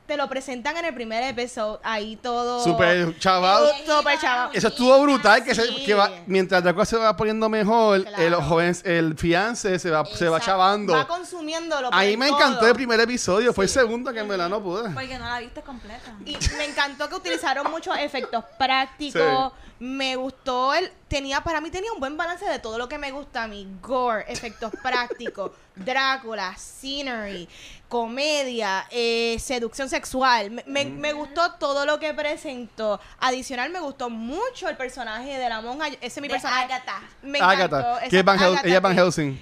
[0.08, 2.63] te lo presentan en el primer episodio, ahí todo...
[2.63, 3.70] Súper chaval.
[3.86, 4.50] Súper chaval.
[4.54, 8.24] Eso estuvo brutal, que, se, que va, mientras la cosa se va poniendo mejor, Claro.
[8.24, 10.93] el joven, el fiance se va, se va chavando.
[10.93, 11.89] Va consumiéndolo.
[11.91, 12.39] Ahí por me todo.
[12.39, 14.89] encantó el primer episodio, fue el segundo que en verdad no pude.
[14.91, 16.13] Porque no la viste completa.
[16.26, 19.52] Y me encantó que utilizaron muchos efectos prácticos.
[19.80, 20.92] Me gustó el.
[21.08, 23.68] Tenía, para mí tenía un buen balance de todo lo que me gusta a mí.
[23.82, 27.48] Gore, efectos prácticos, Drácula, scenery,
[27.88, 30.50] comedia, eh, seducción sexual.
[30.52, 33.00] Me, me- me gustó todo lo que presentó.
[33.20, 35.88] Adicional, me gustó mucho el personaje de la monja.
[35.88, 36.63] Ese es mi De personaje.
[36.74, 37.02] Agatha.
[37.22, 37.76] Me encantó.
[37.78, 39.42] Agatha, Esa- que es Van, Hel- Agatha ella es Van Helsing.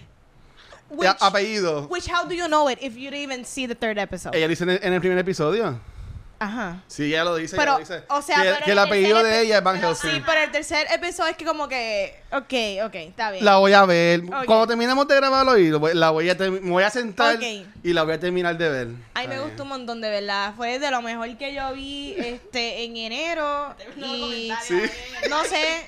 [0.89, 1.87] which- apellido.
[1.89, 4.35] Which, how do you know it if you didn't even see the third episode?
[4.35, 5.79] Ella dice en el, en el primer episodio.
[6.37, 6.83] Ajá.
[6.87, 7.55] Sí, ella lo dice.
[7.55, 8.03] Pero, ella lo dice.
[8.09, 10.23] o sea, que, pero que en el el apellido de ella es Van Sí, Helsing.
[10.25, 13.45] pero el tercer episodio es que como que, ok, ok, está bien.
[13.45, 14.21] La voy a ver.
[14.45, 18.13] Cuando terminemos de grabarlo, y la voy a me voy a sentar y la voy
[18.13, 18.87] a terminar de ver.
[19.13, 20.53] Ay, me gustó un montón, de verdad.
[20.57, 23.73] Fue de lo mejor que yo vi este en enero.
[23.97, 24.81] y Sí.
[25.29, 25.87] no sé,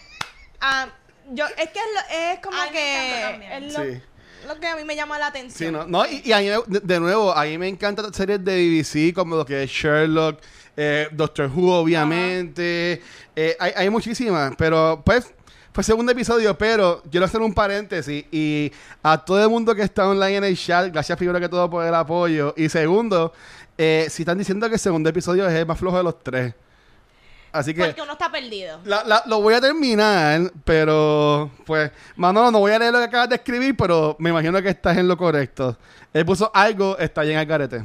[0.62, 0.88] ah,
[1.32, 3.64] yo es que es, lo- es como Ay, me que encantó también.
[3.64, 4.02] es lo, Sí.
[4.45, 5.73] Lo que a mí me llama la atención.
[5.73, 8.43] Sí, no, no y, y a mí, de, de nuevo, a mí me encantan series
[8.43, 10.39] de BBC como lo que es Sherlock,
[10.76, 13.02] eh, Doctor Who, obviamente.
[13.36, 15.34] Eh, hay, hay muchísimas, pero pues
[15.78, 18.71] fue segundo episodio, pero quiero hacer un paréntesis y
[19.04, 21.86] a todo el mundo que está online en el chat, gracias primero que todo por
[21.86, 22.54] el apoyo.
[22.58, 23.32] Y segundo,
[23.78, 26.56] eh, si están diciendo que el segundo episodio es el más flojo de los tres.
[27.58, 27.86] Así que...
[27.86, 28.80] Porque uno está perdido.
[28.86, 33.06] La- la- lo voy a terminar, pero pues, Manolo, no voy a leer lo que
[33.06, 35.78] acabas de escribir, pero me imagino que estás en lo correcto.
[36.13, 37.84] Él puso algo, está ahí en el carete.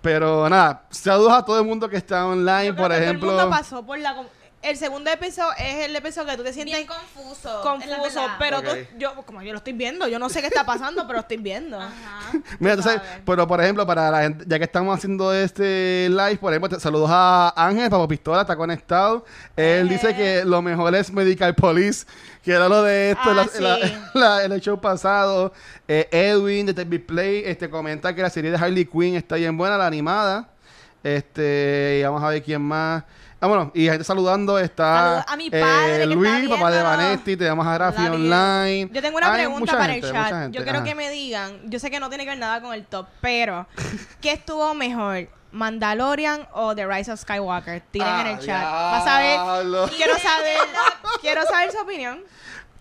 [0.00, 3.28] Pero nada, saludos a todo el mundo que está online, Yo creo por que ejemplo.
[3.28, 4.16] Todo el mundo pasó por la...
[4.60, 7.60] El segundo episodio es el episodio que tú te sientes Bien confuso.
[7.62, 11.02] confuso, pero tú- yo, como yo lo estoy viendo, yo no sé qué está pasando,
[11.06, 11.80] pero lo estoy viendo.
[11.80, 12.32] Ajá.
[12.58, 16.52] Mira, entonces, pero por ejemplo, para la gente, ya que estamos haciendo este live, por
[16.52, 19.24] ejemplo, te- saludos a Ángel, Papo Pistola, está conectado.
[19.56, 19.90] Él Eh.
[19.90, 22.04] dice que lo mejor es Medical Police,
[22.42, 23.62] que era lo de esto, Ah, la- sí.
[23.62, 23.78] la-
[24.14, 25.52] la- en el show pasado.
[25.86, 29.56] Eh, Edwin de TV Play este, comenta que la serie de Harley Quinn está bien
[29.56, 30.48] buena, la animada.
[31.04, 33.04] Este, y vamos a ver quién más.
[33.40, 36.82] Ah, bueno, y gente saludando está Saludos a mi padre que Luis, está papá de.
[36.82, 38.06] Vanetti, te llamas a Rafi.
[38.06, 38.90] Online.
[38.92, 40.38] Yo tengo una Hay pregunta mucha para gente, el mucha chat.
[40.42, 40.84] gente, Yo quiero ajá.
[40.88, 43.66] que me digan, yo sé que no tiene que ver nada con el top, pero
[44.20, 45.28] ¿qué estuvo mejor?
[45.52, 47.80] ¿Mandalorian o The Rise of Skywalker?
[47.92, 48.62] Tiren en el chat.
[48.62, 49.36] Vas a ver.
[49.38, 49.86] Ah.
[49.96, 50.56] Quiero saber,
[51.20, 52.18] quiero saber su opinión.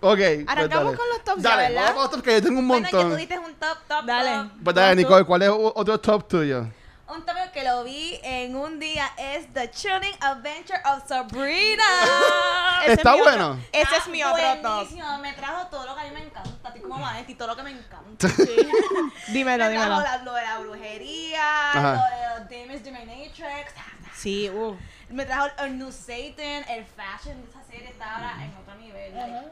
[0.02, 0.18] Ok.
[0.18, 1.88] pues Arrancamos con los tops ya, Dale, ¿verdad?
[1.90, 3.04] vamos los tops que yo tengo un Bueno, montón.
[3.04, 4.32] que tú diste un top, top, Dale.
[4.50, 4.52] top.
[4.64, 6.68] Pues dale, Nicole, ¿cuál es o- otro top tuyo?
[7.10, 11.84] Un top que lo vi en un día es The Chilling Adventure of Sabrina.
[12.84, 13.52] Ese Está es bueno.
[13.52, 14.74] otro- ese es mi otro top.
[14.90, 17.56] Buenísimo, me trajo todo lo que a mí me encanta, así como Vanetti, todo lo
[17.56, 18.28] que me encanta.
[19.30, 20.02] Dímelo, me trajo dímelo.
[20.02, 21.94] la- lo de la brujería, Ajá.
[21.94, 23.74] lo de los Demons Dominatrix.
[24.16, 24.76] Sí, uh.
[25.10, 29.16] Me trajo el New Satan, el fashion de esa serie está ahora en otro nivel.
[29.16, 29.48] like.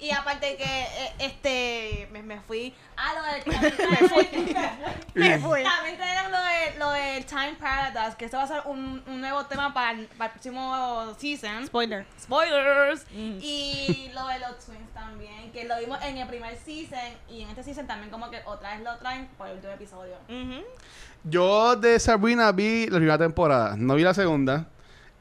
[0.00, 4.28] Y aparte que eh, este me, me fui a lo del me fui.
[5.14, 5.62] Me fui.
[5.62, 9.20] También trajeron lo de lo del Time Paradise, que esto va a ser un, un
[9.20, 11.66] nuevo tema para, el- para el próximo season.
[11.66, 12.06] Spoiler.
[12.20, 13.04] Spoilers.
[13.12, 13.38] Mm.
[13.42, 17.50] Y lo de los twins también, que lo vimos en el primer season y en
[17.50, 20.14] este season también como que otra vez lo traen por el último episodio.
[20.28, 20.64] Ujú.
[21.24, 24.66] Yo de Sabrina vi la primera temporada, no vi la segunda.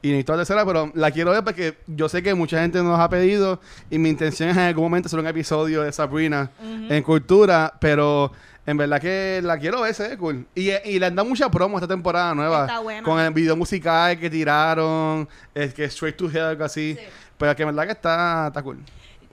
[0.01, 2.97] Y necesito la tercera, pero la quiero ver porque yo sé que mucha gente nos
[2.99, 3.59] ha pedido
[3.89, 8.31] y mi intención es en algún momento hacer un episodio de Sabrina en cultura, pero
[8.65, 10.47] en verdad que la quiero ver, se ve cool.
[10.55, 12.61] Y, y le han dado mucha promo esta temporada nueva.
[12.61, 13.03] Está buena.
[13.03, 16.95] Con el video musical que tiraron, es que Straight to Hell, algo así.
[16.97, 17.05] Sí.
[17.37, 18.79] Pero que en verdad que está, está cool.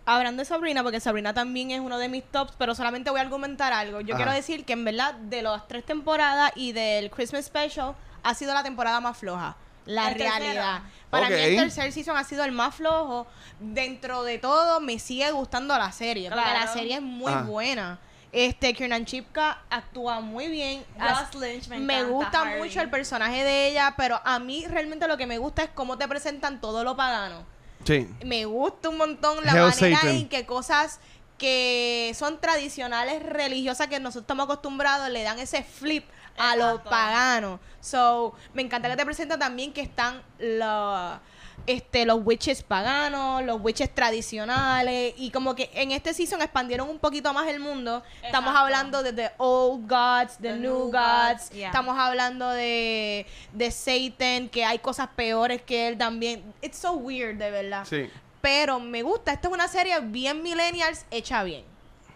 [0.05, 3.23] Hablando de Sabrina, porque Sabrina también es uno de mis tops, pero solamente voy a
[3.23, 4.01] argumentar algo.
[4.01, 4.25] Yo Ajá.
[4.25, 8.55] quiero decir que en verdad de las tres temporadas y del Christmas Special ha sido
[8.55, 9.57] la temporada más floja.
[9.87, 10.39] La ¿El tercero?
[10.39, 10.83] realidad.
[11.11, 13.27] Para mí el tercer season ha sido el más flojo.
[13.61, 16.61] Dentro de todo me sigue gustando la serie, porque Claro.
[16.67, 17.43] la serie es muy Ajá.
[17.43, 17.99] buena.
[18.33, 20.85] Este, Kiernan Chipka actúa muy bien.
[20.99, 25.27] As- Lynch me, gusta mucho el personaje de ella, pero a mí realmente lo que
[25.27, 27.45] me gusta es cómo te presentan todo lo pagano
[27.85, 28.09] Sí.
[28.25, 30.09] me gusta un montón la Hell manera Satan.
[30.17, 30.99] en que cosas
[31.39, 36.05] que son tradicionales religiosas que nosotros estamos acostumbrados le dan ese flip
[36.39, 36.91] a lo Exacto.
[36.91, 37.61] pagano.
[37.81, 41.19] So, me encanta que te presenta también que están los
[41.67, 46.99] este los witches paganos, los witches tradicionales y como que en este season expandieron un
[46.99, 48.03] poquito más el mundo.
[48.23, 51.69] Estamos hablando de the old gods, the, The new new gods, gods, yeah.
[51.69, 56.43] estamos hablando de de Satan, que hay cosas peores que él también.
[56.63, 57.85] It's so weird, de verdad.
[57.85, 58.09] Sí.
[58.41, 59.33] Pero me gusta.
[59.33, 61.65] Esta es una serie bien millennials hecha bien.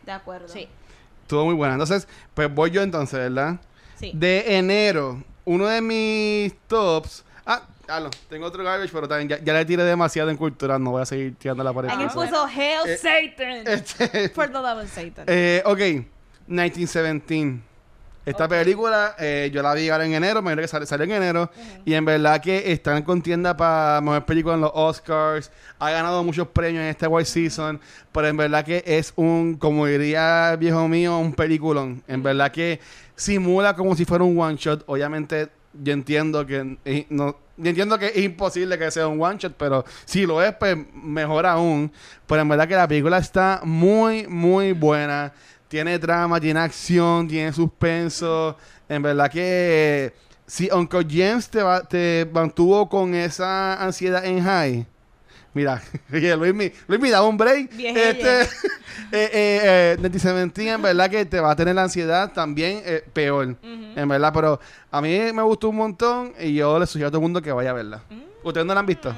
[0.04, 0.48] De acuerdo.
[0.48, 0.68] Sí.
[1.22, 1.74] Estuvo muy buena.
[1.74, 3.58] Entonces, pues voy yo entonces, ¿verdad?
[4.00, 4.10] Sí.
[4.14, 7.24] De enero, uno de mis tops.
[7.46, 10.78] Ah, ah, no, tengo otro garbage, pero también ya, ya le tiré demasiado en cultura.
[10.78, 11.90] No voy a seguir tirando la pared.
[11.90, 13.66] Alguien Ah, puso Hail Eh, Satan.
[13.68, 15.24] Este, For the love of Satan.
[15.28, 15.78] eh, ok,
[16.48, 17.60] 1917.
[18.26, 21.50] Esta película eh, yo la vi ahora en enero, me que sale- salió en enero.
[21.84, 25.50] Y en verdad que está en contienda para mejor película en los Oscars.
[25.78, 27.80] Ha ganado muchos premios en este Award Season.
[28.12, 32.02] Pero en verdad que es un, como diría el viejo mío, un peliculón.
[32.06, 32.78] En verdad que
[33.16, 34.84] simula como si fuera un one shot.
[34.86, 37.36] Obviamente, yo entiendo que eh, no.
[37.56, 40.76] Yo entiendo que es imposible que sea un one shot, pero si lo es, pues
[40.94, 41.92] mejor aún.
[42.26, 45.32] Pero en verdad que la película está muy, muy buena.
[45.70, 48.56] Tiene drama, tiene acción, tiene suspenso.
[48.88, 50.12] En verdad que
[50.44, 54.84] si Uncle James te, va- te mantuvo con esa ansiedad en high.
[55.54, 55.80] Mira,
[56.10, 57.70] Luis, mi, Luis, mi, da un break.
[57.76, 58.10] Viejeye.
[58.10, 58.40] Este,
[59.12, 63.04] eh, eh, eh, 1917, en verdad que te va a tener la ansiedad también eh,
[63.12, 63.54] peor.
[63.62, 64.58] En verdad, pero
[64.90, 67.52] a mí me gustó un montón y yo le sugiero a todo el mundo que
[67.52, 68.02] vaya a verla.
[68.42, 69.14] ¿Ustedes no la han visto?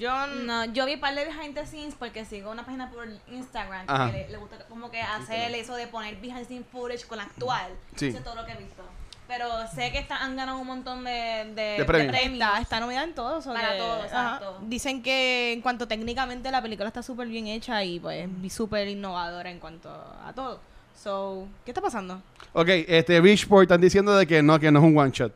[0.00, 3.06] Yo No, yo vi un par de behind the scenes porque sigo una página por
[3.30, 4.10] Instagram Ajá.
[4.10, 7.18] que le, le gusta como que hacer eso de poner behind the scenes footage con
[7.18, 7.70] la actual.
[7.96, 8.06] Sí.
[8.08, 8.82] Eso es todo lo que he visto.
[9.28, 12.16] Pero sé que está- han ganado un montón de, de, De premios.
[12.16, 13.40] está, está nominada en todo.
[13.40, 14.04] so Para que- todo, ajá.
[14.06, 14.58] exacto.
[14.62, 19.48] Dicen que en cuanto técnicamente la película está súper bien hecha y pues súper innovadora
[19.50, 20.60] en cuanto a todo.
[21.00, 22.20] So, ¿qué está pasando?
[22.52, 25.32] Ok, este Richport están diciendo de que no, que no es un one shot.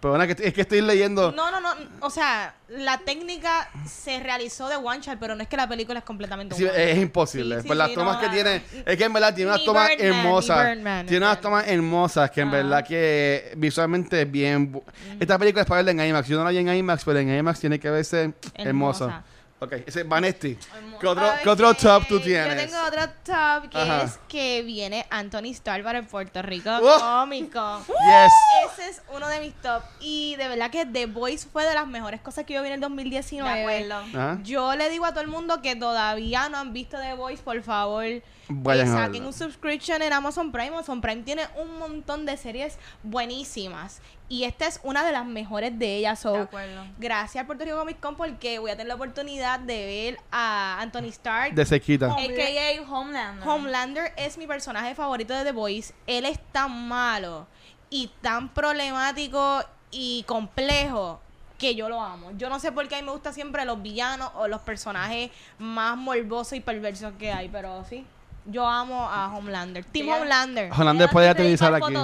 [0.00, 1.32] Que es que estoy leyendo.
[1.32, 1.70] No, no, no.
[2.00, 5.98] O sea, la técnica se realizó de one shot, pero no es que la película
[6.00, 7.56] es completamente Sí, es imposible.
[7.56, 8.32] Sí, sí, por las tomas no, que no.
[8.32, 8.62] tiene.
[8.84, 11.06] Es que en verdad tiene unas tomas Birdman, hermosas.
[11.06, 14.72] Tiene unas tomas hermosas que en verdad que visualmente es bien.
[14.72, 14.82] bu-
[15.18, 16.28] Esta película es para verla en IMAX.
[16.28, 18.32] Yo no la vi en IMAX, pero en IMAX tiene que verse.
[18.54, 19.24] Hermosa.
[19.58, 20.58] Ok, ese es Vanesti.
[21.00, 22.54] ¿Qué otro, Ok, ¿qué otro top tú tienes?
[22.54, 24.02] Yo tengo otro top que Ajá.
[24.02, 27.00] es que viene Anthony Starr para el Puerto Rico Oh.
[27.00, 27.82] cómico.
[27.88, 28.32] Yes.
[28.78, 29.82] Ese es uno de mis top.
[30.00, 32.74] Y de verdad que The Voice fue de las mejores cosas que yo vi en
[32.74, 33.54] el 2019.
[33.54, 33.96] De acuerdo.
[34.18, 34.38] Ajá.
[34.42, 37.62] Yo le digo a todo el mundo que todavía no han visto The Voice, por
[37.62, 38.04] favor,
[38.48, 40.68] Vayan a saquen un subscription en Amazon Prime.
[40.68, 44.00] Amazon Prime tiene un montón de series buenísimas.
[44.28, 46.20] Y esta es una de las mejores de ellas.
[46.20, 46.84] So, De acuerdo.
[46.98, 50.80] gracias a Puerto Rico Comic Con porque voy a tener la oportunidad de ver a
[50.80, 51.54] Anthony Stark.
[51.54, 52.08] De cerquita.
[52.08, 52.18] Oh.
[52.18, 53.48] AKA Homelander.
[53.48, 55.94] Homelander es mi personaje favorito de The Voice.
[56.06, 57.46] Él es tan malo
[57.90, 61.20] y tan problemático y complejo
[61.58, 62.32] que yo lo amo.
[62.36, 65.30] Yo no sé por qué a mí me gustan siempre los villanos o los personajes
[65.58, 68.04] más morbosos y perversos que hay, pero sí.
[68.46, 69.84] Yo amo a Homelander.
[69.84, 70.70] Team Homelander.
[70.72, 71.94] Holanda Ya puede aterrizar aquí.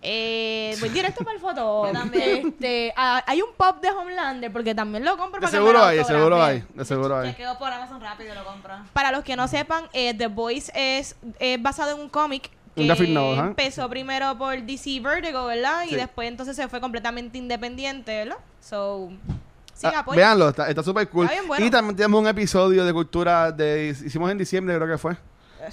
[0.00, 1.86] Eh, voy directo para el foto.
[1.86, 2.48] Yo también.
[2.48, 5.98] Este, ah, hay un pop de Homelander porque también lo compro De para seguro hay,
[5.98, 6.64] de seguro hay.
[6.74, 7.30] De seguro hay.
[7.30, 8.74] Chequeo por Amazon rápido y lo compro.
[8.92, 12.82] Para los que no sepan, eh, The Voice es, es basado en un cómic Un
[12.82, 15.82] que graphic novel, empezó primero por DC Vertigo, ¿verdad?
[15.82, 15.94] Sí.
[15.94, 18.38] Y después entonces se fue completamente independiente, ¿verdad?
[18.60, 19.10] So,
[19.74, 20.16] Sí, Ah, apoyo.
[20.16, 21.26] véanlo, está súper cool.
[21.26, 21.64] Está bien bueno.
[21.64, 25.16] Y también tenemos un episodio de cultura de hicimos en diciembre, creo que ¿Fue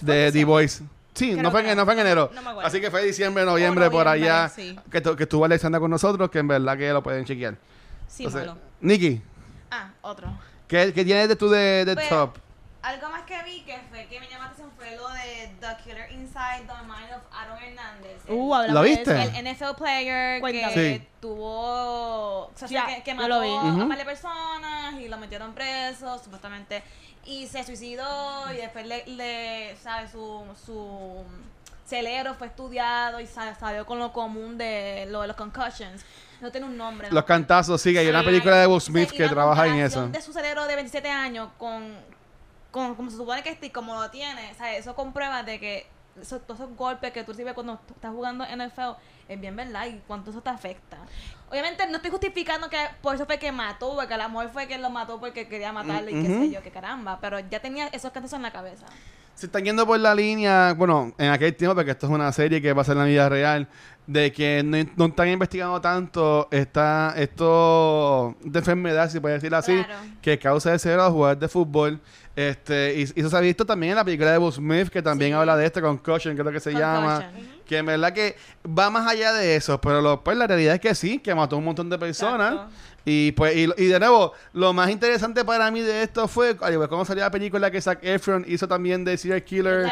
[0.01, 0.45] de The?
[0.45, 0.83] Voice.
[1.13, 1.75] Sí, Creo no fue, en, no.
[1.75, 2.29] no fue en enero.
[2.33, 2.67] No me acuerdo.
[2.67, 4.49] Así que fue diciembre, noviembre, por noviembre, allá.
[4.49, 4.77] sí.
[4.91, 7.55] Que, tu- que estuvo Alexandra con nosotros, que en verdad que lo pueden chequear.
[8.07, 8.59] Sí, Entonces, malo.
[8.81, 9.21] Nikki,
[9.71, 10.27] Ah, otro.
[10.67, 12.37] ¿qué, qué tienes de tú de, de Pues, top?
[12.81, 15.83] Algo más que vi que fue que me llamó la atención fue lo de The
[15.83, 18.11] Killer Inside the Mind of Aaron Hernández.
[18.11, 19.21] El- Uh, hablamos ¿Lo de viste?
[19.23, 19.31] eso.
[19.35, 20.73] el NFL player Cuéntame.
[20.73, 21.07] que Sí.
[21.19, 23.49] tuvo o sea, que, que mató lo vi.
[23.49, 23.87] a Ujú.
[23.87, 26.83] varias personas y lo metieron preso supuestamente
[27.25, 31.23] y se suicidó y después le, le sabe su su
[31.85, 36.03] cerebro fue estudiado y sa- salió con lo común de lo de los concussions
[36.41, 37.13] no tiene un nombre ¿no?
[37.15, 40.07] Los cantazos, sí, que hay una película de Will Smith que trabaja en eso.
[40.07, 41.95] de su cerebro de 27 años con,
[42.71, 45.87] con como se supone que esté, como lo tiene, o sea, eso comprueba de que
[46.21, 48.97] eso- todos esos golpes que tú recibes cuando estás jugando en el feo
[49.27, 50.97] es bien verdad y cuánto eso te afecta.
[51.49, 54.77] Obviamente no estoy justificando que por eso fue que mató, porque el amor fue que
[54.77, 58.11] lo mató porque quería matarlo y qué sé yo, que caramba, pero ya tenía esos
[58.11, 58.85] cantazos en la cabeza.
[59.35, 62.61] Se están yendo por la línea, bueno, en aquel tiempo, porque esto es una serie
[62.61, 63.67] que pasa en la vida real,
[64.07, 69.73] de que no, no están investigando tanto esta, esto de enfermedad, si puede decir así,
[69.83, 69.93] Claro.
[70.21, 71.99] que causa el cerebro a los jugadores de fútbol.
[72.35, 75.01] Este, y, y eso se ha visto también en la película de Will Smith, que
[75.01, 75.35] también Sí.
[75.37, 77.21] habla de este concussion, que es lo que se llama.
[77.21, 77.55] Concussion.
[77.65, 78.35] Que en verdad que
[78.67, 81.55] va más allá de eso, pero lo- pues la realidad es que sí, que mató
[81.55, 82.53] a un montón de personas.
[82.53, 82.73] Exacto.
[83.07, 86.89] Y pues, y, y de nuevo, lo más interesante para mí de esto fue, igual
[86.89, 89.83] como salió la película que Zac Efron hizo también de Serial Killer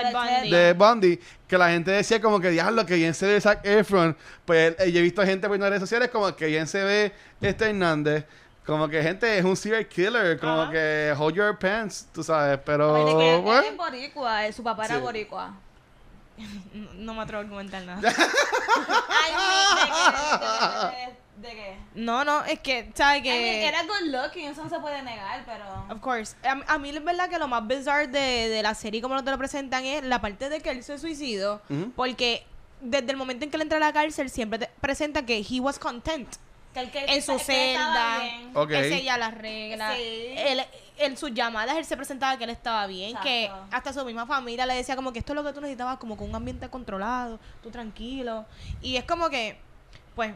[0.49, 1.17] de Bundy.
[1.17, 4.17] De que la gente decía como que diablo, que bien se ve Zac Efron.
[4.45, 7.13] Pues eh, yo he visto gente por las redes sociales como que bien se ve
[7.39, 8.25] este Hernández.
[8.65, 12.95] Como que gente es un serial killer, como que hold your pants, tú sabes, pero
[13.59, 15.01] es boricua, eh, su papá era Sí.
[15.01, 15.53] boricua.
[16.73, 18.01] No- No me atrevo a argumentar nada.
[19.09, 19.31] Ay,
[21.43, 21.77] ¿de qué?
[21.95, 25.01] No, no, es que, ¿sabes I que mean, era good looking, eso no se puede
[25.03, 25.65] negar, pero...
[25.95, 26.35] Of course.
[26.43, 29.29] A, a mí es verdad que lo más bizarre de, de la serie como te
[29.29, 31.61] lo presentan es la parte de que él se suicidó.
[31.69, 31.91] Ujú.
[31.95, 32.45] Porque
[32.81, 35.59] desde el momento en que él entra a la cárcel siempre te presenta que he
[35.59, 36.27] was content.
[36.73, 38.25] Que el que En su que- que celda.
[38.25, 39.95] Él seguía las reglas.
[39.95, 40.33] Sí.
[40.37, 40.63] Él,
[40.97, 43.15] en sus llamadas él se presentaba que él estaba bien.
[43.21, 43.67] Que Exacto.
[43.75, 46.17] hasta su misma familia le decía como que esto es lo que tú necesitabas, como
[46.17, 48.45] con un ambiente controlado, tú tranquilo.
[48.81, 49.55] Y es como que,
[50.15, 50.33] pues,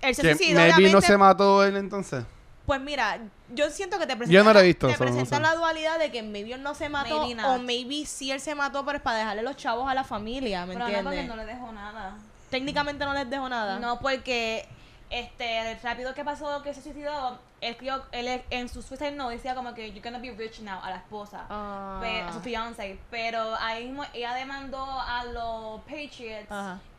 [0.00, 0.58] él se suicidó.
[0.60, 2.24] maybe no se mató él entonces.
[2.66, 3.18] Pues mira,
[3.52, 5.40] yo siento que te presentan, Yo no lo he visto, te no sé.
[5.40, 8.54] la dualidad de que maybe él no se mató Maybe o maybe sí él se
[8.54, 11.28] mató, pero es para dejarle los chavos a la familia, ¿me Pero no, porque entiendes?
[11.28, 12.16] no le dejó nada.
[12.50, 13.78] Técnicamente no les dejó nada.
[13.80, 14.68] No, porque
[15.08, 19.56] este rápido que pasó que se suicidó, él, escribió- él en su suicide note decía
[19.56, 21.46] como que you're gonna be rich now a la esposa.
[21.50, 21.98] Ah.
[22.00, 26.46] Pe- a su fiance, pero ahí mismo ella demandó a los Patriots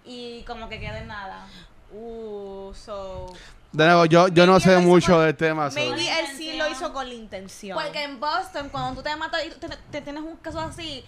[0.03, 1.45] y como que queda en nada.
[1.93, 3.27] Uh, so
[3.73, 5.69] De nuevo, yo, yo no sé mucho con- del tema.
[5.73, 7.77] maybe él sí lo hizo con la intención.
[7.81, 11.03] Porque en Boston, cuando tú te matas y te, te tienes un caso así,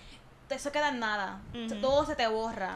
[0.48, 1.40] te, eso queda en nada.
[1.82, 2.76] Todo se te borra.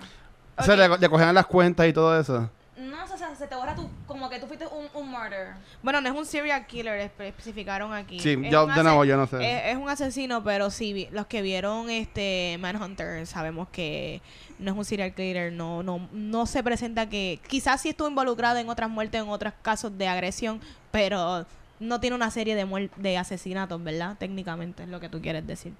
[0.58, 2.50] O sea, le, le cogían las cuentas y todo eso.
[2.78, 5.54] No, o sea, se te borra tu, como que tú fuiste un, un murder.
[5.82, 8.20] Bueno, no es un serial killer, espe- especificaron aquí.
[8.20, 9.38] Sí, Es yo de nuevo, yo no sé.
[9.38, 14.22] Es, es un asesino, pero sí, los que vieron este Manhunter sabemos que
[14.60, 18.60] no es un serial killer, no, no, no se presenta que quizás sí estuvo involucrado
[18.60, 20.62] en otras muertes, en otros casos de agresión,
[20.92, 21.46] pero
[21.80, 24.16] no tiene una serie de muer- de asesinatos, ¿verdad?
[24.20, 25.74] Técnicamente es lo que tú quieres decir.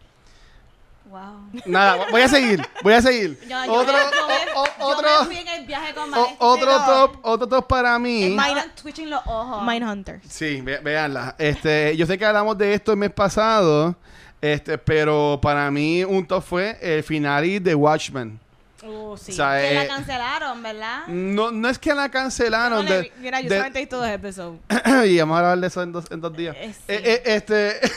[1.10, 1.50] Wow.
[1.66, 3.40] Nada, voy a seguir, voy a seguir.
[3.48, 6.36] Yo, yo otro, me- o- yo otro, me fui en el viaje con o- Maestro.
[6.48, 8.24] otro top, otro top para mí.
[8.24, 9.64] Estaban twitching los ojos.
[9.66, 10.20] Mindhunter.
[10.28, 11.36] Sí, ve, véanla.
[11.38, 13.96] Este, yo sé que hablamos de esto el mes pasado,
[14.42, 18.40] este, pero para mí un top fue el final de Watchmen.
[18.84, 19.32] Uh, sí.
[19.32, 21.08] O sea, Que eh, la cancelaron, ¿verdad?
[21.08, 22.86] no, no es que la cancelaron.
[22.86, 24.60] No de- Mira, yo solamente vi todos los episodios.
[25.06, 26.56] y vamos a hablar de eso en dos, en dos días.
[26.60, 26.82] Eh, sí.
[26.90, 27.80] Eh, eh, este,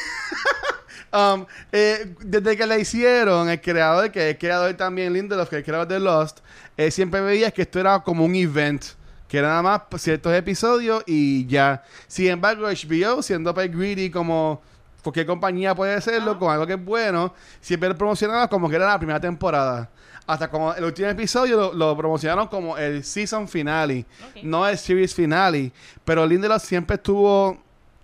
[1.12, 5.58] um, eh, desde que la hicieron, el creador, que es el creador también Lindelof, que
[5.58, 6.40] es creador de Lost,
[6.76, 8.84] eh, siempre veía que esto era como un event.
[9.28, 11.84] Que era nada más ciertos episodios y ya.
[12.08, 14.60] Sin embargo, HBO, siendo pues greedy como
[15.02, 18.86] cualquier compañía puede hacerlo, con algo que es bueno, siempre lo promocionaba como que era
[18.86, 19.88] la primera temporada.
[20.26, 24.06] Hasta como el último episodio lo, lo promocionaron como el season finale,
[24.42, 25.72] no el series finale.
[26.04, 27.58] Pero Lindelof siempre estuvo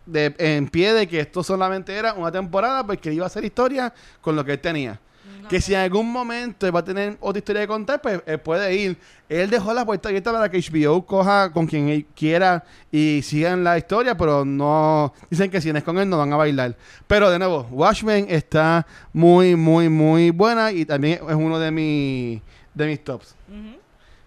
[0.07, 3.93] de, en pie de que esto solamente era una temporada porque iba a hacer historia
[4.21, 5.01] con lo que él tenía.
[5.49, 8.41] Que si en algún momento él va a tener otra historia de contar, pues él
[8.41, 8.99] puede ir.
[9.29, 13.63] Él dejó la puerta abierta para que HBO coja con quien él quiera y sigan
[13.63, 15.13] la historia, pero no.
[15.31, 16.77] Dicen que si no es con él, no van a bailar.
[17.07, 22.43] Pero de nuevo, Watchmen está muy, muy, muy buena y también es uno de, mi,
[22.75, 23.37] de mis tops.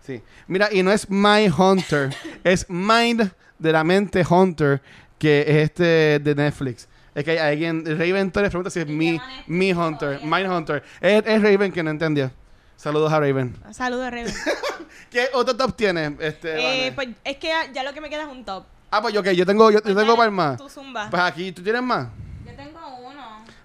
[0.05, 0.21] Sí.
[0.47, 4.81] Mira, y no es My Hunter, es Mind de la mente Hunter,
[5.19, 6.87] que es este de Netflix.
[7.13, 10.19] Es que hay alguien, Raven Torres pregunta si es mi, Netflix, mi Hunter.
[10.23, 10.83] Mind Hunter.
[11.01, 12.31] Es, es Raven que no entendió.
[12.75, 13.55] Saludos a Raven.
[13.71, 14.33] Saludos, Rebe.
[15.11, 16.15] ¿Qué otro top tiene?
[16.19, 18.63] Este, eh, pues es que ya, lo que me queda es un top.
[18.89, 20.61] ah, pues yo, ok, yo tengo, yo, yo tengo para más.
[20.71, 21.09] Zumba.
[21.09, 22.07] Pues aquí, ¿tú tienes más?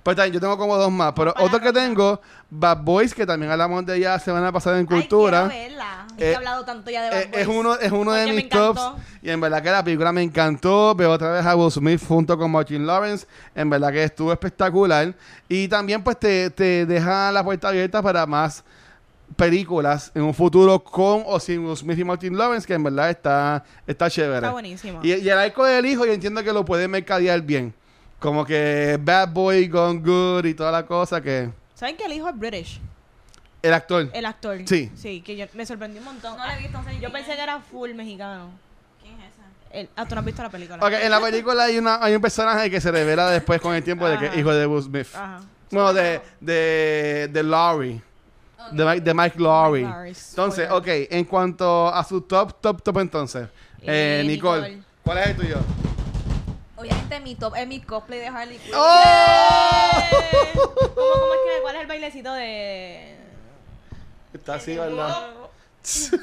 [0.05, 1.15] Pues también, yo tengo como dos más.
[1.17, 4.87] Pero Para otro que tengo, Bad Boys, que también hablamos de ella semana pasada en
[4.89, 5.49] Ay, Cultura.
[5.49, 6.07] quiero verla.
[6.19, 8.83] Eh, he hablado tanto ya de Bad Eh, es uno, es uno de mis tops.
[9.23, 10.95] Y en verdad que la película me encantó.
[10.95, 13.27] Veo otra vez a Will Smith junto con Martin Lawrence.
[13.55, 15.15] En verdad que estuvo espectacular.
[15.49, 18.63] Y también pues te, te deja la puerta abierta para más
[19.37, 23.09] películas en un futuro con o sin Will Smith y Martin Lawrence, que en verdad
[23.09, 24.37] está, está chévere.
[24.37, 25.01] Está buenísimo.
[25.03, 27.75] Y, y el arco del hijo yo entiendo que lo puede mercadear bien.
[28.25, 31.51] Como que Bad Boy Gone Good y toda la cosa que...
[31.75, 32.81] ¿Saben que el hijo es British?
[33.61, 34.09] El actor.
[34.15, 34.57] El actor.
[34.65, 34.91] Sí.
[34.97, 36.35] Sí, que yo, me sorprendió un montón.
[36.39, 37.37] No la he visto, Yo quién pensé es.
[37.37, 38.49] que era full mexicano.
[39.03, 39.79] ¿Quién es esa?
[39.79, 40.79] El, ah, tú no has visto la película.
[40.79, 43.85] Ok, en la película hay, una, hay un personaje que se revela después con el
[43.85, 45.09] tiempo de que es hijo de Will Smith.
[45.15, 45.41] Ajá.
[45.71, 48.01] Bueno, de, de, de Laurie.
[48.73, 49.87] De, Mike- de Mike Laurie.
[50.31, 53.49] Entonces, ok, en cuanto a su top, top, top entonces.
[53.83, 54.83] Eh, Eh, Nicole, Nicole.
[55.05, 55.57] ¿cuál es el tuyo?
[56.85, 58.75] Obviamente mi top es mi cosplay de Harley Quinn.
[58.77, 59.91] ¡Oh!
[60.55, 63.17] ¿Cómo, cómo es que, ¿Cuál es el bailecito de...?
[64.33, 65.29] Está así, ¿verdad?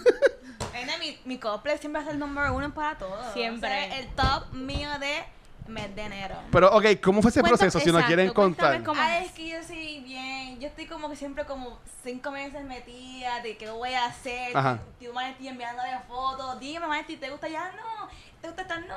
[0.99, 3.33] Mi, mi cosplay siempre ser el número uno para todo.
[3.33, 3.67] Siempre.
[3.67, 5.23] O sea, el top mío de
[5.67, 6.35] mes de enero.
[6.51, 8.83] Pero, ok, ¿cómo fue ese Cuenta- proceso si nos exacto, quieren cuéntame contar?
[8.83, 10.59] cómo- Ay, es que yo soy bien.
[10.59, 14.55] Yo estoy como que siempre como cinco meses metida de qué voy a hacer.
[14.55, 14.77] Ajá.
[14.99, 16.59] Tú, Manetti, enviándole fotos.
[16.59, 17.71] Dime, Manetti, ¿te gusta ya?
[17.71, 18.07] No.
[18.41, 18.79] ¿Te gusta estar?
[18.85, 18.95] No.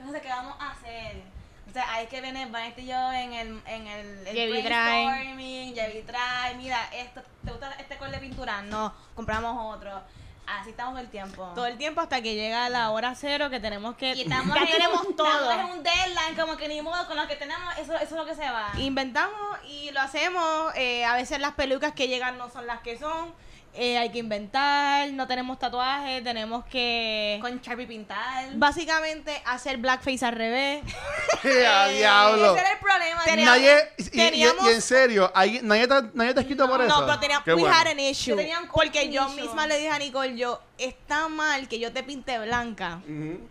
[0.00, 1.22] Entonces, ¿qué vamos a hacer?
[1.68, 6.02] O sea, ahí que viene Vanetti y yo en el, en el, el brainstorming, Jevi
[6.02, 6.54] Drive.
[6.56, 8.62] Mira, esto, ¿te gusta este color de pintura?
[8.62, 10.02] No, compramos otro.
[10.48, 11.52] Así estamos el tiempo.
[11.54, 14.14] Todo el tiempo hasta que llega la hora cero que tenemos que...
[14.14, 15.28] y estamos ya en tenemos todo.
[15.28, 18.10] estamos en un deadline, como que ni modo con lo que tenemos, eso, eso es
[18.12, 18.72] lo que se va.
[18.78, 20.74] Inventamos y lo hacemos.
[20.74, 23.32] eh, a veces las pelucas que llegan no son las que son.
[23.74, 25.10] Eh, hay que inventar.
[25.12, 26.22] No tenemos tatuajes.
[26.24, 27.38] Tenemos que...
[27.40, 28.46] con Sharpie pintar.
[28.54, 30.82] Básicamente hacer blackface al revés.
[31.44, 32.52] ¡Ya, Eh, diablo!
[32.54, 33.24] Ese era el problema.
[33.24, 33.88] Teníamos- Nadie,
[34.34, 36.88] y, en serio, ¿hay- nadie, te, nadie te ha escrito por eso.
[37.00, 37.76] No, pero teníamos Qué we bueno.
[37.76, 38.30] had an issue.
[38.30, 39.40] Yo tenía un porque yo issue.
[39.42, 43.00] misma le dije a Nicole, yo, está mal que yo te pinte blanca.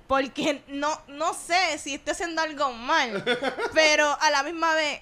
[0.08, 3.24] Porque no, no sé si estoy haciendo algo mal.
[3.74, 5.02] pero a la misma vez,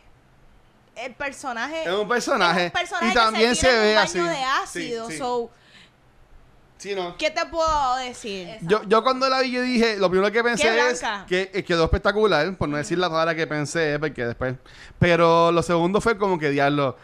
[0.97, 1.83] el personaje.
[1.83, 2.65] Es un personaje.
[2.67, 4.19] es un personaje y que también se, se, ve un así.
[4.19, 5.09] baño de Sí, ácido.
[5.09, 5.17] sí.
[5.17, 5.51] So,
[6.77, 7.17] Sí, no.
[7.17, 8.47] ¿qué te puedo decir?
[8.49, 8.67] Exacto.
[8.69, 11.85] Yo, yo cuando la vi, yo dije, lo primero que pensé es que eh, quedó
[11.85, 14.53] espectacular, por no decir la palabra que pensé, porque después.
[14.99, 16.95] Pero lo segundo fue como que, diablo,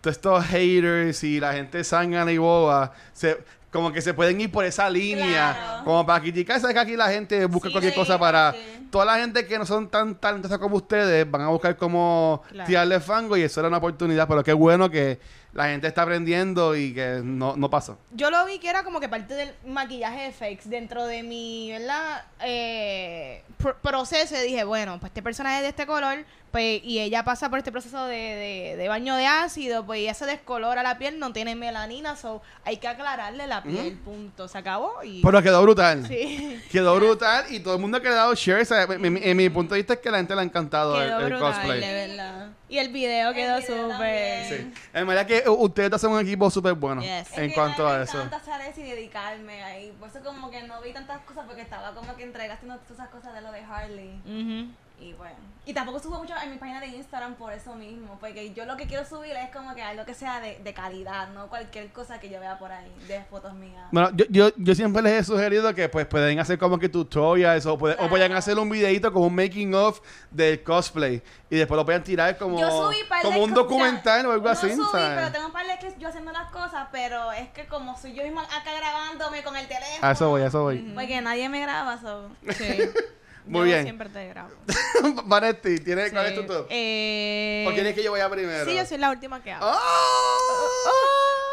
[0.00, 3.36] todos estos haters y la gente zángana y boba, se,
[3.72, 5.84] como que se pueden ir por esa línea, Claro.
[5.84, 6.58] como para criticar.
[6.60, 8.52] Sabes que aquí la gente busca Sí, cualquier sí, cosa para.
[8.52, 8.58] sí.
[8.90, 12.66] Toda la gente que no son tan talentosas como ustedes van a buscar como Claro.
[12.66, 15.20] tirarle fango y eso era una oportunidad, pero qué bueno que
[15.52, 17.98] la gente está aprendiendo y que no, no pasó.
[18.12, 21.70] Yo lo vi que era como que parte del maquillaje de fakes dentro de mi,
[21.72, 22.24] ¿verdad?
[22.42, 26.98] Eh, pr- proceso y dije, bueno, pues este personaje es de este color, pues, y
[26.98, 30.82] ella pasa por este proceso de, de, de baño de ácido, pues ella se descolora
[30.82, 34.48] la piel, no tiene melanina, so hay que aclararle la piel, punto.
[34.48, 35.22] Se acabó y...
[35.22, 36.06] Pero quedó brutal.
[36.08, 36.60] sí.
[36.72, 38.62] Quedó brutal y todo el mundo ha quedado share.
[38.62, 40.44] o sea, mi- mi- en mi punto de vista es que la gente le ha
[40.44, 41.80] encantado el, Quedó el brutal, cosplay.
[41.80, 42.48] de verdad.
[42.68, 44.44] Y el video quedó súper...
[44.48, 44.72] Sí.
[44.94, 47.36] En verdad que u- ustedes hacen un equipo súper bueno Yes.
[47.36, 48.18] en Es que cuanto me a eso.
[48.22, 49.92] encanta hacer eso y dedicarme ahí.
[49.98, 53.08] Por eso como que no vi tantas cosas porque estaba como que entregaste todas esas
[53.08, 54.20] cosas de lo de Harley.
[54.24, 54.72] Ujú.
[55.00, 55.34] Y bueno.
[55.66, 58.18] Y tampoco subo mucho en mi página de Instagram por eso mismo.
[58.18, 61.28] Porque yo lo que quiero subir es como que algo que sea de, de calidad,
[61.28, 63.86] no cualquier cosa que yo vea por ahí de fotos mías.
[63.92, 67.66] Bueno, yo, yo, yo siempre les he sugerido que pues pueden hacer como que tutorials
[67.66, 71.76] o, puede- o pueden hacer un videito como un making of del cosplay y después
[71.76, 74.72] lo pueden tirar como, yo subí par de como un documental o algo no así.
[74.72, 75.10] subí, ¿sabes?
[75.18, 78.14] pero tengo un par de clips yo haciendo las cosas, pero es que como soy
[78.14, 79.98] yo misma acá grabándome con el teléfono.
[80.08, 80.78] A eso voy, a eso voy.
[80.94, 82.28] Porque nadie me graba, so.
[82.56, 82.78] Sí.
[83.46, 83.82] Muy Yo bien.
[83.84, 84.50] siempre te grabo.
[85.24, 86.46] Vanetti, ¿tienes, ¿cuál es tu Sí.
[86.46, 86.66] top?
[86.70, 88.64] Eh, ¿O quieres que yo vaya primero?
[88.64, 89.68] Sí, yo soy la última que hablo.
[89.72, 90.90] ¡Oh!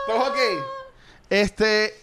[0.05, 0.37] Pues ok.
[1.29, 1.95] Este.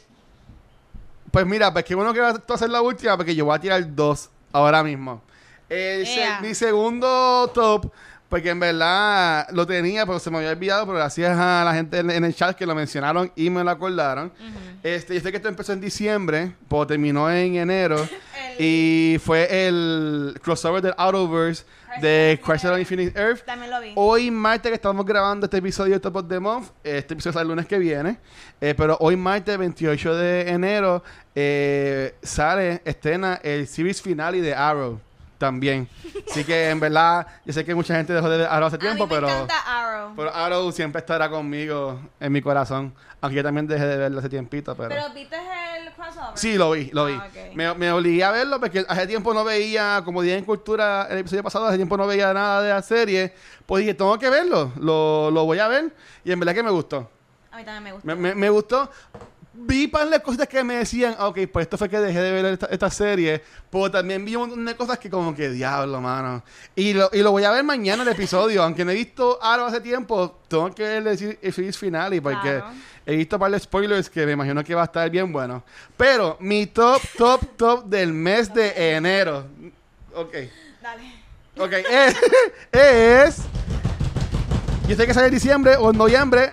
[1.30, 3.60] Pues mira, pues qué bueno que vas a hacer la última, porque yo voy a
[3.60, 5.22] tirar dos ahora mismo.
[5.68, 7.90] El se- mi segundo top,
[8.28, 11.98] porque en verdad lo tenía, pero se me había olvidado, pero gracias a la gente
[11.98, 14.32] en, en el chat que lo mencionaron y me lo acordaron.
[14.84, 17.96] Este, yo sé que esto empezó en diciembre, pero terminó en enero.
[18.58, 21.64] y fue el crossover del Autoverse
[22.00, 23.44] de Crisis on Infinite Earth.
[23.44, 23.92] También lo vi.
[23.94, 27.42] Hoy martes que estamos grabando este episodio de Top of the Month, este episodio sale
[27.42, 28.18] el lunes que viene,
[28.60, 31.02] eh, pero hoy martes 28 de enero
[31.34, 35.00] eh, sale, estrena el series finale de Arrow,
[35.38, 35.88] también.
[36.30, 38.78] Así que en verdad, yo sé que mucha gente dejó de ver Arrow hace a
[38.78, 39.28] tiempo, mí me pero,
[39.66, 40.12] Arrow.
[40.16, 42.94] pero Arrow siempre estará conmigo en mi corazón.
[43.20, 44.90] Aunque yo también dejé de verlo hace tiempito, pero...
[44.90, 45.36] Pero viste
[46.16, 46.38] el.
[46.38, 47.14] Sí, lo vi, lo vi.
[47.14, 47.54] Ah, ok.
[47.54, 51.18] Me, me obligué a verlo porque hace tiempo no veía, como dije en Cultura el
[51.18, 53.32] episodio pasado, hace tiempo no veía nada de la serie.
[53.66, 55.94] Pues dije, tengo que verlo, lo, lo voy a ver.
[56.24, 57.10] Y en verdad que me gustó.
[57.50, 58.06] A mí también me gusta.
[58.06, 58.90] Me, me, me gustó.
[59.56, 62.32] Vi par de cosas que me decían, "Ah, ok, pues esto fue que dejé de
[62.32, 63.40] ver esta, esta serie.
[63.70, 66.42] Pero también vi un montón de cosas que como que diablo, mano.
[66.74, 68.64] Y lo, y lo voy a ver mañana el episodio.
[68.64, 72.20] Aunque no he visto algo hace tiempo, tengo que ver el, el series final y
[72.20, 72.66] porque Claro.
[73.06, 75.62] He visto par de spoilers que me imagino que va a estar bien bueno.
[75.96, 79.46] Pero mi top, top, top del mes de enero.
[80.14, 80.34] Ok.
[80.82, 81.24] Dale.
[81.56, 82.16] Ok, es,
[82.72, 83.42] es.
[84.88, 86.52] Yo sé que sale en diciembre o en noviembre.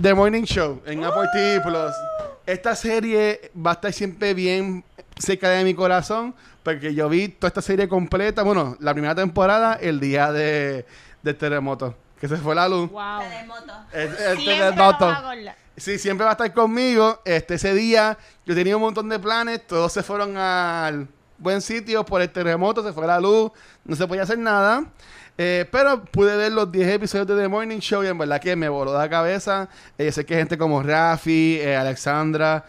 [0.00, 1.92] The Morning Show en Apple TV Plus.
[2.46, 4.84] Esta serie va a estar siempre bien
[5.18, 6.34] cerca de mi corazón.
[6.62, 8.42] Porque yo vi toda esta serie completa.
[8.42, 10.86] Bueno, la primera temporada, el día de,
[11.22, 11.94] del terremoto.
[12.20, 12.90] Que se fue la luz.
[12.90, 13.20] Wow.
[13.20, 13.72] Terremoto.
[13.92, 15.16] El, el terremoto.
[15.76, 17.20] Sí, siempre va a estar conmigo.
[17.24, 21.08] Este, ese día yo tenía un montón de planes, todos se fueron al
[21.38, 23.50] buen sitio por el terremoto, se fue la luz,
[23.84, 24.84] no se podía hacer nada.
[25.38, 28.54] Eh, pero pude ver los 10 episodios de The Morning Show y en verdad que
[28.54, 29.68] me voló la cabeza.
[29.96, 32.64] Eh, sé que gente como Rafi, eh, Alexandra,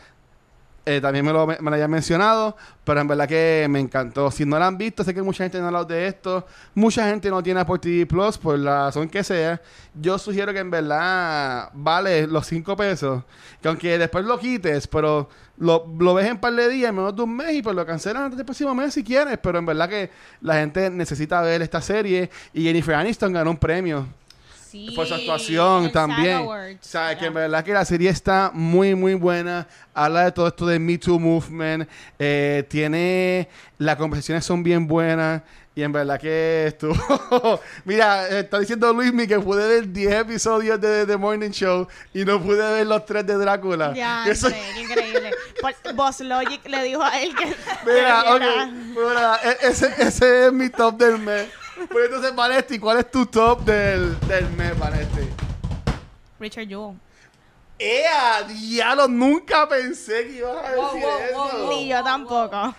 [0.85, 4.29] eh, también me lo, me lo hayan mencionado, pero en verdad que me encantó.
[4.31, 6.45] Si no la han visto, sé que mucha gente no ha hablado de esto.
[6.75, 9.61] Mucha gente no tiene Apple TV Plus por la razón que sea.
[9.93, 13.23] Yo sugiero que en verdad vale los 5 pesos.
[13.61, 17.15] Que aunque después lo quites, pero lo, lo ves en par de días, en menos
[17.15, 19.37] de un mes, y pues lo cancelan antes del próximo mes si quieres.
[19.41, 20.11] Pero en verdad que
[20.41, 22.29] la gente necesita ver esta serie.
[22.53, 24.05] Y Jennifer Aniston ganó un premio
[24.73, 26.37] Sí, por su actuación también.
[26.39, 27.63] SAG O Awards, sea, que en ¿verdad?
[27.63, 29.67] que la serie está muy, muy buena.
[29.93, 31.87] Habla de todo esto de Me Too Movement.
[32.17, 33.47] Eh, tiene...
[33.77, 35.43] Las conversaciones son bien buenas.
[35.75, 36.95] Y en verdad que estuvo...
[37.85, 42.41] Mira, está diciendo Luismi que pude ver 10 episodios de The Morning Show y no
[42.41, 43.93] pude ver los 3 de Drácula.
[43.93, 45.29] Ya, qué increíble.
[45.93, 47.45] Boss Logic le dijo a él que.
[47.85, 48.41] Mira, ok.
[48.73, 51.45] Mira, e- ese, ese es mi top del mes.
[51.89, 55.27] Pues entonces, Vanetti, ¿cuál es tu top del, del mes, Vanetti?
[56.39, 56.97] Richard Jewell.
[57.79, 58.43] ¡Ea!
[58.43, 59.07] ¡Diablo!
[59.07, 61.37] Nunca pensé que ibas a decir wow, eso.
[61.37, 61.69] wow, wow.
[61.69, 62.55] Ni yo tampoco.
[62.57, 62.75] O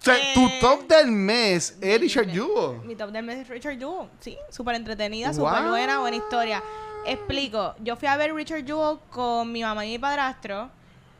[0.00, 2.80] sea, Eh, tu top del mes es Richard Jewell.
[2.84, 4.08] Mi top del mes es Richard Jewell.
[4.20, 5.34] Sí, súper entretenida, Wow.
[5.48, 6.62] súper buena, buena historia.
[7.04, 7.74] Explico.
[7.80, 10.70] Yo fui a ver Richard Jewell con mi mamá y mi padrastro.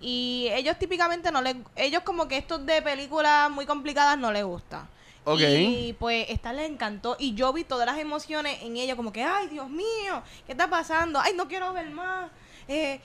[0.01, 1.57] Y ellos típicamente no les...
[1.77, 4.87] Ellos como que estos de películas muy complicadas no les gusta.
[5.29, 5.41] Ok.
[5.41, 7.17] Y pues esta les encantó.
[7.19, 10.69] Y yo vi todas las emociones en ella, como que, ay, Dios mío, ¿qué está
[10.71, 11.21] pasando?
[11.21, 12.31] Ay, no quiero ver más.
[12.67, 13.01] Eh,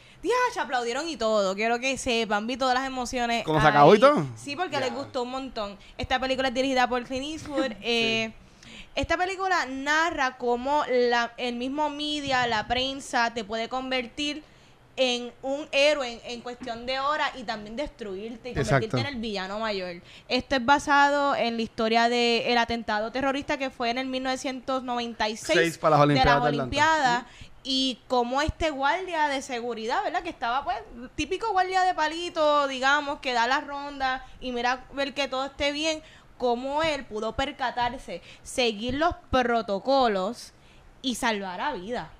[0.53, 1.55] se aplaudieron y todo.
[1.55, 3.43] Quiero que sepan, vi todas las emociones.
[3.43, 4.26] ¿Cómo se acabó y todo?
[4.36, 4.82] Sí, porque Ya.
[4.82, 5.78] les gustó un montón.
[5.97, 7.71] Esta película es dirigida por Clint Eastwood.
[7.82, 8.34] eh,
[8.95, 14.43] Esta película narra cómo la, el mismo media, la prensa, te puede convertir
[14.95, 18.97] en un héroe en, en cuestión de horas y también destruirte y convertirte Exacto.
[18.97, 20.01] en el villano mayor.
[20.27, 25.77] Esto es basado en la historia del atentado terrorista que fue en el 1996 Seis
[25.77, 26.57] para las de Olimpiadas las de.
[26.59, 27.25] Olimpiadas
[27.63, 30.21] y como este guardia de seguridad, ¿verdad?
[30.21, 30.77] Que estaba pues
[31.15, 35.71] típico guardia de palito, digamos, que da la ronda y mira ver que todo esté
[35.71, 36.01] bien,
[36.37, 40.51] como él pudo percatarse, seguir los protocolos
[41.01, 42.11] y salvar a vida.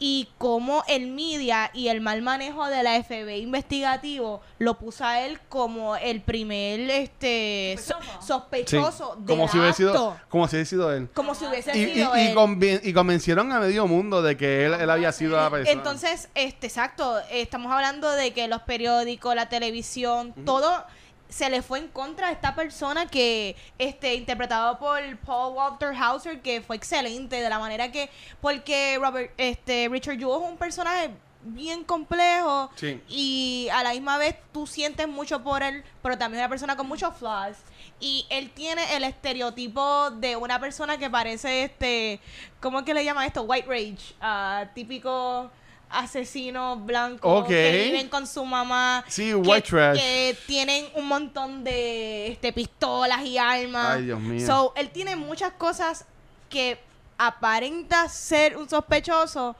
[0.00, 5.20] Y cómo el media y el mal manejo de la FBI investigativo lo puso a
[5.22, 7.94] él como el primer este so-
[8.24, 9.14] Sospechoso.
[9.14, 9.18] Sí.
[9.24, 11.08] del Como si hubiera sido, como si hubiera sido él.
[11.14, 12.34] como si hubiese Y, y, sido y él.
[12.36, 15.72] conven- y convencieron a medio mundo de que él, él había sido la persona.
[15.72, 20.84] Entonces, este, exacto, estamos hablando de que los periódicos, la televisión, todo
[21.28, 26.40] se le fue en contra a esta persona que, este, interpretado por Paul Walter Hauser,
[26.40, 28.08] que fue excelente de la manera que,
[28.40, 31.10] porque Robert, este, Richard Jewell es un personaje
[31.40, 33.00] bien complejo Sí.
[33.08, 36.76] y a la misma vez tú sientes mucho por él, pero también es una persona
[36.76, 37.56] con muchos flaws.
[38.00, 42.20] Y él tiene el estereotipo de una persona que parece este,
[42.60, 43.42] ¿cómo es que le llaman esto?
[43.42, 45.50] White rage, ah, típico
[45.90, 47.48] asesino blanco Ok.
[47.48, 49.04] que viven con su mamá.
[49.08, 49.98] Sí, que- white trash.
[49.98, 53.96] Que tienen un montón de este, pistolas y armas.
[53.96, 54.46] Ay, Dios mío.
[54.46, 56.04] So, él tiene muchas cosas
[56.50, 56.78] que
[57.16, 59.56] aparenta ser un sospechoso,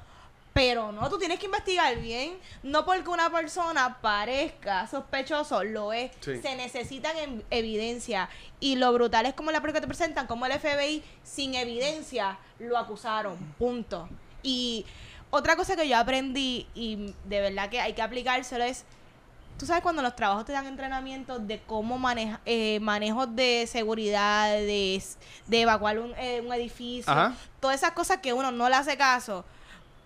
[0.53, 2.37] pero no, tú tienes que investigar bien.
[2.63, 6.11] No porque una persona parezca sospechoso, lo es.
[6.21, 6.41] Sí.
[6.43, 7.15] Se necesitan
[7.51, 8.29] evidencia.
[8.61, 12.77] Y lo brutal es como la película te presentan, como el FBI sin evidencia lo
[12.77, 13.37] acusaron.
[13.59, 14.09] Punto.
[14.43, 14.85] Y
[15.31, 18.85] otra cosa que yo aprendí, y de verdad que hay que aplicárselo, es
[19.59, 24.51] tú sabes cuando los trabajos te dan entrenamiento de cómo maneja, eh, manejos de seguridad,
[24.53, 25.03] de,
[25.51, 27.35] evacuar un, eh, un edificio, Ajá.
[27.61, 29.45] todas esas cosas que uno no le hace caso.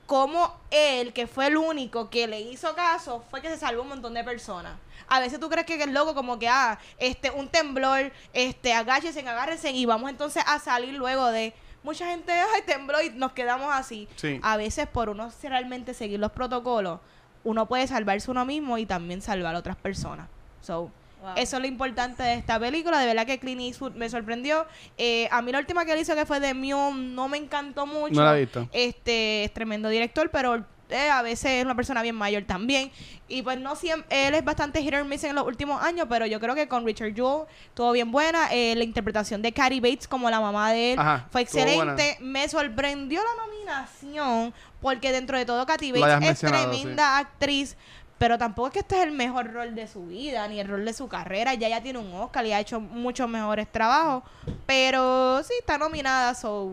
[0.06, 3.88] Como él, que fue el único que le hizo caso, fue que se salvó un
[3.88, 4.74] montón de personas.
[5.08, 9.20] A veces tú crees que es loco, como que, ah, este, un temblor, este, agáchense,
[9.20, 11.54] agárrense y vamos entonces a salir luego de.
[11.82, 14.08] Mucha gente, ay, tembló y nos quedamos así.
[14.16, 14.38] Sí.
[14.42, 17.00] A veces, por uno realmente seguir los protocolos,
[17.44, 20.28] uno puede salvarse uno mismo y también salvar a otras personas.
[20.60, 20.90] So,
[21.22, 21.34] Wow.
[21.36, 22.98] eso es lo importante de esta película.
[22.98, 24.66] De verdad que Clint Eastwood me sorprendió.
[24.98, 27.86] Eh, a mí la última que él hizo, que fue de Mew, no me encantó
[27.86, 28.14] mucho.
[28.14, 28.68] No la he visto.
[28.72, 32.90] Este es tremendo director, pero eh, a veces es una persona bien mayor también.
[33.28, 36.26] Y pues no siempre, él es bastante hit or miss en los últimos años, pero
[36.26, 38.48] yo creo que con Richard Jewell todo bien buena.
[38.52, 42.18] Eh, la interpretación de Carrie Bates como la mamá de él Ajá, fue excelente.
[42.20, 47.76] Me sorprendió la nominación, porque dentro de todo Lo Bates es tremenda actriz.
[48.18, 50.84] Pero tampoco es que este es el mejor rol de su vida, ni el rol
[50.84, 51.54] de su carrera.
[51.54, 54.22] Ya ya tiene un Oscar y ha hecho muchos mejores trabajos.
[54.64, 56.70] Pero sí, está nominada, so...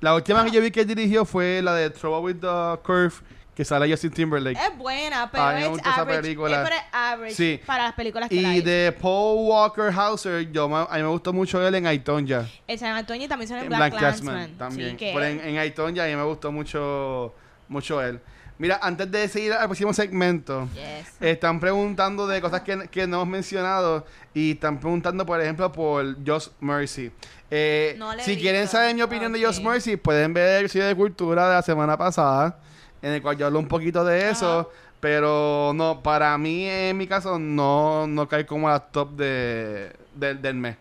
[0.00, 3.14] La última que yo vi que dirigió fue la de Trouble with the Curve,
[3.60, 4.58] que sale Justin Timberlake.
[4.58, 6.22] Es buena, pero es average.
[6.22, 6.62] película.
[6.62, 7.60] Es average Sí.
[7.66, 11.60] para las películas que Y de Paul Walker Hauser, yo, a mí me gustó mucho
[11.68, 12.46] él en Aitonja.
[12.66, 14.56] El San Antonio también son en Black, Black Clansman.
[14.56, 14.92] También.
[14.92, 17.34] Sí, que Pero en, en Aitonja a mí me gustó mucho,
[17.68, 18.18] mucho él.
[18.56, 21.12] Mira, antes de seguir al próximo segmento, Yes.
[21.20, 26.16] están preguntando de cosas que, que no hemos mencionado y están preguntando, por ejemplo, por
[26.26, 27.10] Just Mercy.
[27.50, 29.62] Eh, No si quieren saber mi opinión de Just.
[29.62, 32.58] Mercy, pueden ver el video de cultura de la semana pasada,
[33.02, 34.70] en el cual yo hablo un poquito de eso.
[35.00, 39.92] Pero no, para mí, en mi caso, no, no cae como a la top de,
[40.14, 40.76] del- del mes.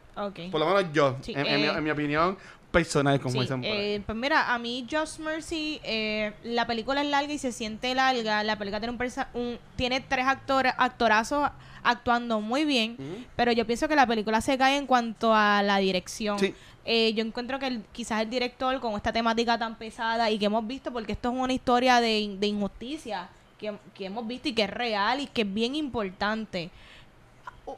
[0.52, 2.38] Por lo menos yo, Sí, en, en mi, eh, en mi opinión
[2.72, 3.78] personal, como Sí, dicen por ahí.
[3.78, 7.96] eh, pues mira, a mí Just Mercy, eh, la película es larga y se siente
[7.96, 8.44] larga.
[8.44, 11.50] La película tiene un, persa- un- tiene tres actores, actorazos
[11.82, 15.78] actuando muy bien, pero yo pienso que la película se cae en cuanto a la
[15.78, 16.38] dirección.
[16.38, 16.54] Sí.
[16.86, 20.46] Eh, yo encuentro que el- quizás el director con esta temática tan pesada y que
[20.46, 24.48] hemos visto, porque esto es una historia de, in- de injusticia que, que hemos visto
[24.50, 26.70] y que es real y que es bien importante.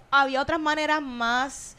[0.10, 1.76] Había otras maneras más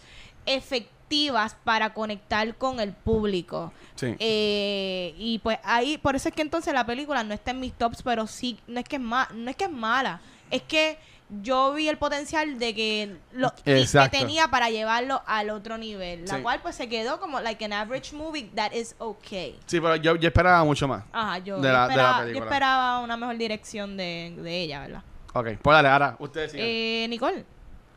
[0.47, 3.73] efectivas para conectar con el público.
[3.95, 4.15] Sí.
[4.19, 7.73] Eh, y pues ahí, por eso es que entonces la película no está en mis
[7.75, 10.21] tops, pero sí, no es que es, ma no es, que es mala,
[10.51, 10.99] es que
[11.43, 16.37] yo vi el potencial de que lo que tenía para llevarlo al otro nivel, la
[16.37, 16.43] Sí.
[16.43, 19.59] cual pues se quedó como like an average movie that is okay.
[19.67, 21.05] Sí, pero yo, yo esperaba mucho más.
[21.13, 22.45] Ajá, yo, De la- de la esperaba, yo película.
[22.47, 25.03] esperaba una mejor dirección de, de ella, ¿verdad?
[25.35, 26.67] Ok, pues dale, ahora, ustedes sigan.
[26.69, 27.45] Eh, Nicole,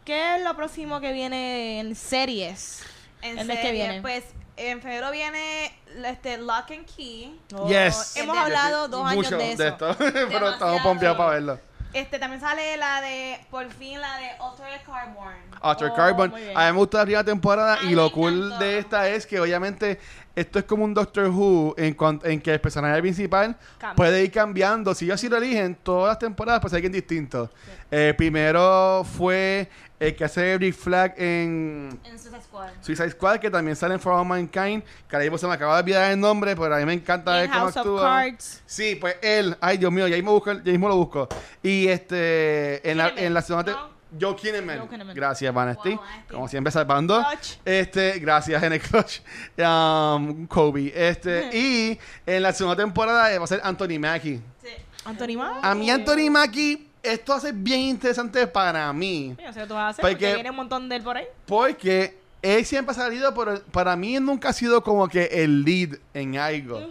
[0.05, 2.83] ¿qué es lo próximo que viene en series?
[3.21, 4.01] En el mes que viene.
[4.01, 4.23] Pues
[4.57, 7.37] en febrero viene este Lock and Key.
[7.67, 8.15] yes.
[8.15, 9.63] Hemos de- hablado dos años Mucho de eso.
[9.63, 11.59] esto, pero estamos pompeados para verlo.
[11.93, 15.33] Este también sale la de, por fin, la de Altered Carbon.
[15.61, 16.33] After Oh, Carbon.
[16.53, 18.65] A mí me gusta la primera temporada Ay, y lo cool encantó.
[18.65, 19.99] de esta es que obviamente
[20.35, 23.95] esto es como un Doctor Who en, en que el personaje principal Cambia.
[23.95, 24.93] puede ir cambiando.
[24.93, 27.49] Si ellos sí lo eligen, todas las temporadas pues alguien distinto.
[27.89, 32.69] Eh, primero fue el que hace Rick Flag en En Suicide Squad.
[32.81, 35.75] Suicide Squad, que también sale en For All Mankind, que ahora mismo se me acaba
[35.75, 38.01] de olvidar el nombre, pero a mí me encanta ver cómo actúa.
[38.01, 38.61] Cards.
[38.65, 41.29] Sí, pues él, ay Dios mío, ya mismo, busco, ya mismo lo busco.
[41.63, 43.89] Y este, en la, en la segunda...
[44.19, 44.79] Joe Kinnaman.
[44.79, 45.15] Joe Kinnaman.
[45.15, 45.89] Gracias, Vanesti.
[45.95, 46.03] Wow.
[46.31, 47.23] Como siempre salvando.
[47.23, 47.57] Clutch.
[47.65, 49.19] Este, gracias, en el clutch.
[49.57, 50.91] Um, Kobe.
[50.95, 54.41] Este, y en la segunda temporada eh, va a ser Anthony Mackie.
[54.61, 54.69] Sí.
[55.05, 55.59] Anthony Mackie.
[55.61, 59.35] A mí Anthony Mackie, esto hace bien interesante para mí.
[59.43, 61.25] Yo sé tú vas a hacer Porque- porque viene un montón de él por ahí.
[61.45, 65.63] Porque él siempre ha salido, pero para mí él nunca ha sido como que el
[65.63, 66.81] lead en algo.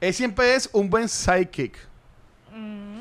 [0.00, 1.76] Él siempre es un buen sidekick.
[2.52, 2.94] Mm.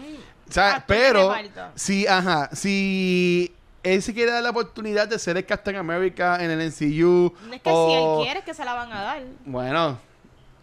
[0.50, 1.34] O sea, pero
[1.76, 3.52] si, ajá, si
[3.84, 7.34] él se quiere dar la oportunidad de ser el Captain America en el MCU.
[7.48, 9.22] No es que o- si él quiere es que se la van a dar.
[9.46, 10.00] Bueno,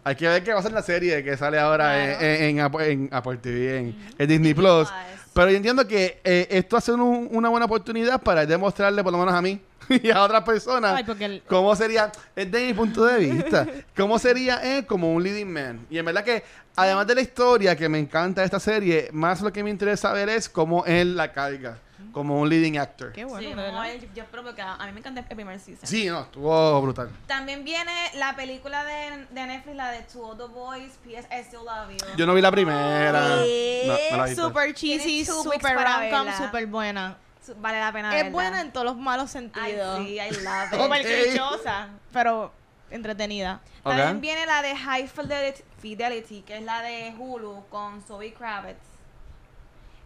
[0.03, 2.21] hay que ver qué va a ser la serie que sale ahora Claro.
[2.25, 4.89] en, en, Apple- en Apple TV, en, Disney Plus.
[5.33, 9.19] Pero yo entiendo que eh, esto hace un- una buena oportunidad para demostrarle, por lo
[9.19, 13.17] menos a mí y a otras personas, Ay, cómo sería, es de mi punto de
[13.19, 13.65] vista,
[13.95, 15.85] cómo sería él como un leading man.
[15.89, 16.43] Y en verdad que,
[16.75, 20.11] además de la historia que me encanta de esta serie, más lo que me interesa
[20.11, 21.77] ver es cómo él la carga,
[22.11, 23.11] como un leading actor.
[23.13, 25.87] Qué bueno, sí, yo espero que a, mí me encanta el primer season.
[25.87, 27.09] Sí, no, estuvo brutal.
[27.27, 31.27] También viene la película de, de Netflix, la de All the Boys, P.S.
[31.31, 32.17] I Still Love You.
[32.17, 32.81] Yo no vi la primera.
[32.81, 34.47] No, no la he visto.
[34.47, 37.17] super cheesy, two super rom-com, super buena.
[37.57, 38.31] Vale la pena Es verla.
[38.31, 39.97] buena en todos los malos Ay, sentidos.
[40.05, 40.79] sí, I love it.
[40.79, 40.81] Ok.
[40.83, 42.51] Super clichosa, pero
[42.91, 43.61] entretenida.
[43.83, 48.77] También viene la de High Fidelity, Fidelity, que es la de Hulu con Zoe Kravitz.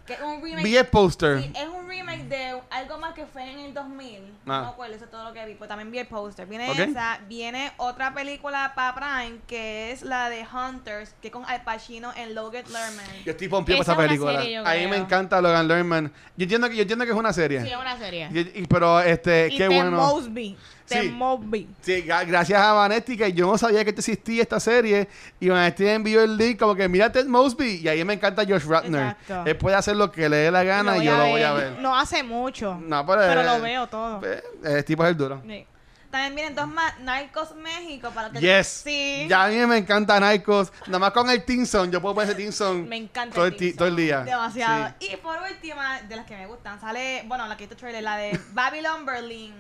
[0.06, 0.64] Que es un remake.
[0.64, 1.42] Vi el póster.
[1.42, 4.18] Sí, es un remake de algo más que fue en el 2000.
[4.18, 4.24] Ah.
[4.46, 5.56] No me acuerdo, eso es todo lo que vi.
[5.56, 6.46] Pues también vi el póster.
[6.46, 11.44] Viene esa, viene otra película para Prime que es la de Hunters, que es con
[11.46, 13.06] Al Pacino en Logan Lerman.
[13.26, 14.40] Yo estoy pompido Esa película.
[14.42, 16.14] serie, yo a mí me encanta Logan Lerman.
[16.38, 17.62] Yo entiendo que, yo entiendo que es una serie.
[17.64, 18.30] Sí, es una serie.
[18.32, 19.92] Y- y- pero este, y qué Ted bueno.
[19.98, 20.56] Mosby.
[20.88, 21.10] Ted Sí.
[21.10, 21.68] Mosby.
[21.82, 25.08] Sí, gra- gracias a Vanetti que yo no sabía que existía esta serie
[25.40, 28.66] y Vanetti envió el link como que mira Ted Mosby y ahí me encanta Josh
[28.66, 29.02] Ratner.
[29.20, 29.44] Exacto.
[29.46, 31.80] Él puede hacer lo que le dé la gana y yo lo voy a ver.
[31.80, 32.80] No hace mucho.
[32.82, 34.22] No, pero, pero eh, lo veo todo.
[34.24, 35.42] eh, El tipo es el duro.
[35.48, 35.66] Sí.
[36.12, 38.68] También vienen dos más, Narcos México, para que Yes.
[38.86, 39.26] Sí.
[39.28, 40.72] Ya a mí me encanta Narcos.
[40.88, 41.92] Nada más con el Tinson.
[41.92, 43.78] Yo puedo poner ese Tinson Me encanta todo el el, ti- Tinson.
[43.80, 44.20] todo el día.
[44.22, 44.94] Demasiado.
[45.02, 45.10] Sí.
[45.12, 48.16] Y por última, de las que me gustan, sale, bueno, la que hizo trailer, la
[48.16, 49.54] de Babylon Berlin.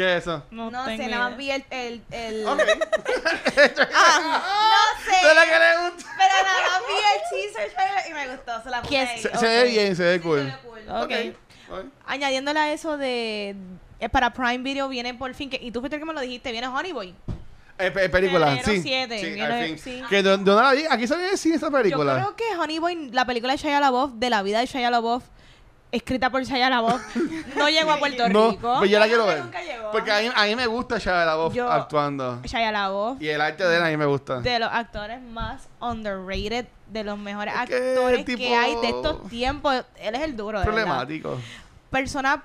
[0.00, 0.42] ¿Qué es eso?
[0.50, 1.64] No, No, sé, nada más vi el...
[1.70, 2.02] el.
[2.46, 2.54] Ah,
[4.70, 5.34] no sé.
[5.34, 6.10] La que le gusta.
[6.16, 8.62] Pero nada más vi el teaser trailer y me gustó.
[8.62, 9.18] Se la puse ¿Qué ahí.
[9.20, 10.38] Se, ve bien, se ve Sí, cool.
[10.38, 10.80] se ve cool.
[10.88, 11.78] Ok.
[11.78, 11.84] Ok.
[12.06, 13.54] Añadiéndole a eso de...
[14.00, 15.58] eh, Para Prime Video viene por fin que...
[15.60, 16.50] Y tú fuiste el que me lo dijiste.
[16.52, 17.14] Viene Honey Boy.
[17.78, 18.82] Eh, pe- película, sí.
[18.82, 19.78] siete, sí, viene- al fin.
[19.78, 20.02] sí.
[20.10, 20.84] Que de, de dónde la vi.
[20.90, 22.18] Aquí salió el cine esta película.
[22.20, 24.90] Yo creo que Honey Boy, la película de Shia LaBeouf, de la vida de Shia
[24.90, 25.22] LaBeouf,
[25.92, 27.16] escrita por Shia LaBeouf,
[27.56, 28.76] no llegó a Puerto No, Rico.
[28.78, 29.40] pues yo la quiero ver.
[29.44, 29.90] nunca llegó.
[29.90, 32.40] Porque a mí, a mí me gusta Shia LaBeouf Yo- actuando.
[32.44, 34.40] Shia LaBeouf, Y el arte de él a mí me gusta.
[34.40, 38.88] de los actores más underrated, de los mejores Es que actores tipo- que hay de
[38.88, 39.84] estos tiempos.
[40.00, 40.82] Él es el duro, de verdad.
[40.84, 41.38] Problemático.
[41.90, 42.42] Persona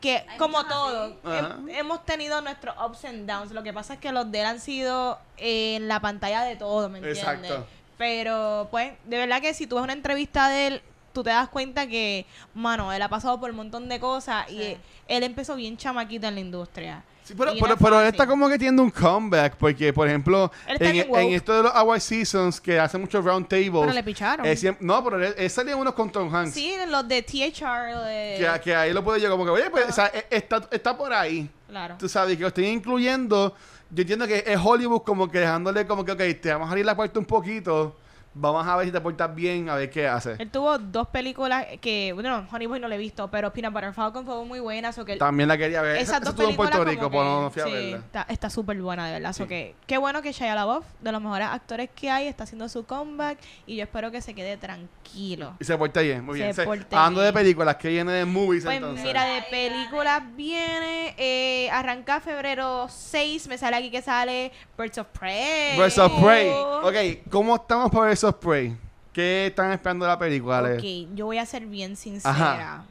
[0.00, 1.14] que, Hay como muchos todo, así.
[1.24, 1.56] Ajá.
[1.58, 3.52] hem- hemos tenido nuestros ups and downs.
[3.52, 6.88] Lo que pasa es que los de él han sido en la pantalla de todo,
[6.88, 7.22] ¿me entiendes?
[7.22, 7.66] Exacto.
[7.96, 10.82] Pero, pues, de verdad que si tú ves una entrevista de él,
[11.18, 14.76] tú te das cuenta que, mano, él ha pasado por un montón de cosas y
[15.08, 17.02] él empezó bien chamaquito en la industria.
[17.24, 19.56] Sí, pero, pero, él está como que tiene un comeback.
[19.56, 23.80] Porque, por ejemplo, en, en esto de los Award Seasons, que hace muchos round tables.
[23.80, 24.46] Pero le picharon.
[24.46, 26.54] eh, no, pero él, él salía unos con Tom Hanks.
[26.54, 28.36] Sí, los de THR, de...
[28.38, 30.96] Que, que ahí lo puedo yo como que, oye, pues, o sea, eh, está, está
[30.96, 31.50] por ahí.
[31.68, 31.96] Claro.
[31.98, 33.54] Tú sabes, que lo estoy incluyendo.
[33.90, 36.86] Yo entiendo que es Hollywood como que dejándole como que, ok, te vamos a abrir
[36.86, 37.96] la puerta un poquito.
[38.40, 40.36] Vamos a ver si te portas bien, a ver qué hace.
[40.38, 43.92] Él tuvo dos películas que, bueno, Honey Boy no la he visto, pero Peanut Butter
[43.92, 45.96] Falcon fue muy buena, so que También la quería ver.
[45.96, 47.64] Esa, esas esa dos estuvo en películas Puerto como Rico, que, pero no fui a
[47.66, 48.26] sí, verla.
[48.28, 49.48] está- súper buena de verdad, so Sí.
[49.48, 52.86] que qué bueno que Shia LaBeouf, de los mejores actores que hay, está haciendo su
[52.86, 55.54] comeback y yo espero que se quede tranquilo.
[55.60, 56.54] Y se porta bien, muy Se bien.
[56.54, 57.42] Se- porta hablando de bien.
[57.42, 59.04] películas, que viene de movies Pues entonces?
[59.04, 65.08] mira, de películas viene, eh, arranca febrero 6, me sale aquí que sale Birds of
[65.08, 65.76] Prey.
[65.76, 66.48] Birds of Prey.
[66.82, 68.76] Ok, ¿cómo estamos por Birds of Prey?
[69.12, 70.58] ¿Qué están esperando de la película?
[70.58, 70.74] Ale?
[70.76, 72.32] Ok, yo voy a ser bien sincera.
[72.32, 72.84] Ajá.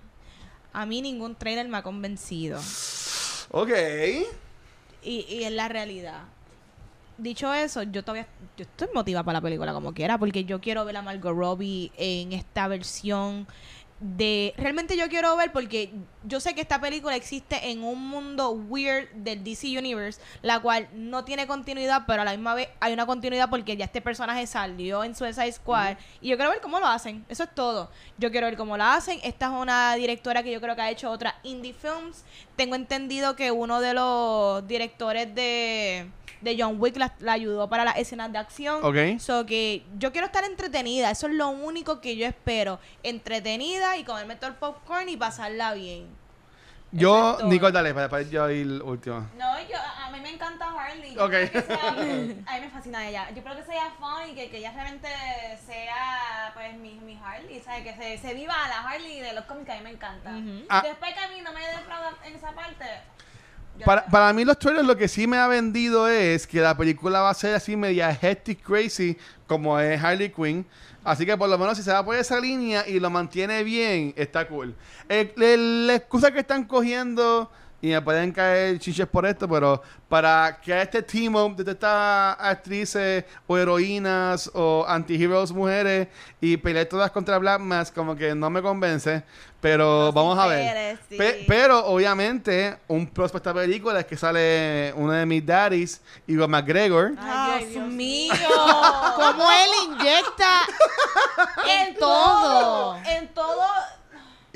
[0.73, 2.59] A mí ningún trailer me ha convencido.
[3.51, 3.71] Ok.
[5.03, 6.23] Y, y en la realidad.
[7.17, 8.27] Dicho eso, yo todavía
[8.57, 11.91] yo estoy motivada para la película como quiera, porque yo quiero ver a Margot Robbie
[11.97, 13.47] en esta versión
[13.99, 14.53] de...
[14.57, 15.91] Realmente yo quiero ver porque
[16.23, 20.87] yo sé que esta película existe en un mundo weird del DC Universe, la cual
[20.93, 24.45] no tiene continuidad, pero a la misma vez hay una continuidad porque ya este personaje
[24.47, 27.89] salió en Suicide Squad y yo quiero ver cómo lo hacen, eso es todo.
[28.17, 29.19] Yo quiero ver cómo lo hacen.
[29.23, 32.23] Esta es una directora que yo creo que ha hecho otras indie films.
[32.55, 36.09] Tengo entendido que uno de los directores de
[36.41, 38.83] de John Wick la, la ayudó para las escenas de acción.
[38.83, 39.19] Ok.
[39.19, 42.79] So que yo quiero estar entretenida, eso es lo único que yo espero.
[43.03, 46.07] Entretenida y comerme todo el popcorn y pasarla bien.
[46.93, 47.47] Yo, todo.
[47.49, 49.27] Nicole, dale, para, para yo ir último.
[49.37, 51.13] No, yo, a mí me encanta Harley.
[51.15, 51.31] Yo Ok.
[51.31, 51.91] creo que sea- a
[52.55, 53.29] mí me fascina ella.
[53.35, 55.09] Yo creo que sea fun y que, que ella realmente
[55.65, 57.59] sea, pues, mi, mi Harley.
[57.61, 57.83] ¿sabes?
[57.83, 60.31] Que se, se viva la Harley de los cómics que a mí me encanta.
[60.69, 60.81] Ah.
[60.81, 62.85] Después que a mí no me defraudan en esa parte.
[63.85, 67.21] Para, para mí los trailers lo que sí me ha vendido es que la película
[67.21, 69.17] va a ser así media hectic crazy
[69.47, 70.65] como es Harley Quinn.
[71.03, 74.13] Así que por lo menos si se va por esa línea y lo mantiene bien,
[74.17, 74.75] está cool.
[75.07, 77.49] El- el- la excusa que están cogiendo,
[77.81, 82.35] y me pueden caer chiches por esto, pero para que este team up de estas
[82.39, 86.07] actrices o heroínas o anti-heroes mujeres
[86.41, 89.23] y pelear todas contra Black Mask, como que no me convence.
[89.59, 90.71] Pero No, vamos a ver.
[90.73, 91.17] pero sí.
[91.17, 96.47] Pe- pero obviamente, un para esta película es que sale uno de mis daddies, Igor
[96.47, 97.13] McGregor.
[97.19, 98.33] Ay, Dios, Dios mío,
[99.15, 100.61] cómo él inyecta
[101.81, 102.97] en todo.
[103.05, 103.63] En todo.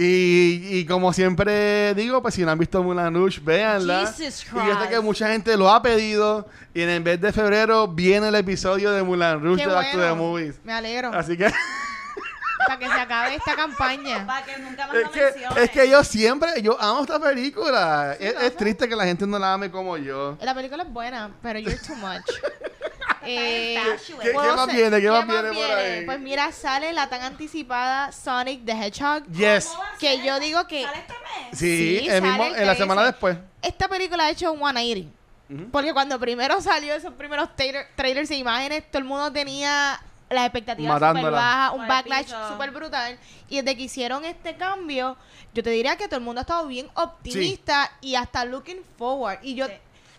[0.04, 4.08] Y, y como siempre digo, pues si no han visto Mulan Rouge, véanla.
[4.08, 6.48] Jesus Y yo sé que mucha gente lo ha pedido.
[6.74, 9.98] Y en vez de febrero viene el episodio de Mulan Rouge Qué de Back to
[9.98, 10.16] the bueno.
[10.16, 10.56] Movies.
[10.64, 11.12] Me alegro.
[11.14, 11.52] Así que
[12.68, 14.26] Para que se acabe esta campaña.
[14.26, 18.16] Para que nunca más es que, es que yo siempre, yo amo esta película.
[18.20, 18.58] es, no es sé.
[18.58, 20.38] triste que la gente no la ame como yo.
[20.42, 22.24] La película es buena, pero you're too much.
[23.24, 23.78] Eh.
[24.22, 25.02] ¿Qué- ¿puedo más ser- viene?
[25.02, 26.06] ¿Qué más viene por ahí?
[26.06, 29.26] Pues mira, sale la tan anticipada Sonic the Hedgehog.
[29.32, 29.66] Yes.
[29.68, 31.60] ¿Cómo va a Que yo digo que- ¿Sale este mes?
[31.60, 33.12] Sí, Sí, el mismo, sale el en la semana 13.
[33.14, 33.38] después.
[33.62, 35.10] Esta película ha hecho un 180.
[35.50, 35.70] Ujú.
[35.72, 40.46] Porque cuando primero salió esos primeros trailer- trailers e imágenes, todo el mundo tenía las
[40.46, 41.38] expectativas Matándola.
[41.38, 43.20] bajas, un backlash súper brutal.
[43.50, 45.18] Y desde que hicieron este cambio,
[45.54, 49.40] yo te diría que todo el mundo ha estado bien optimista y hasta looking forward.
[49.44, 49.74] Y yo, Sí.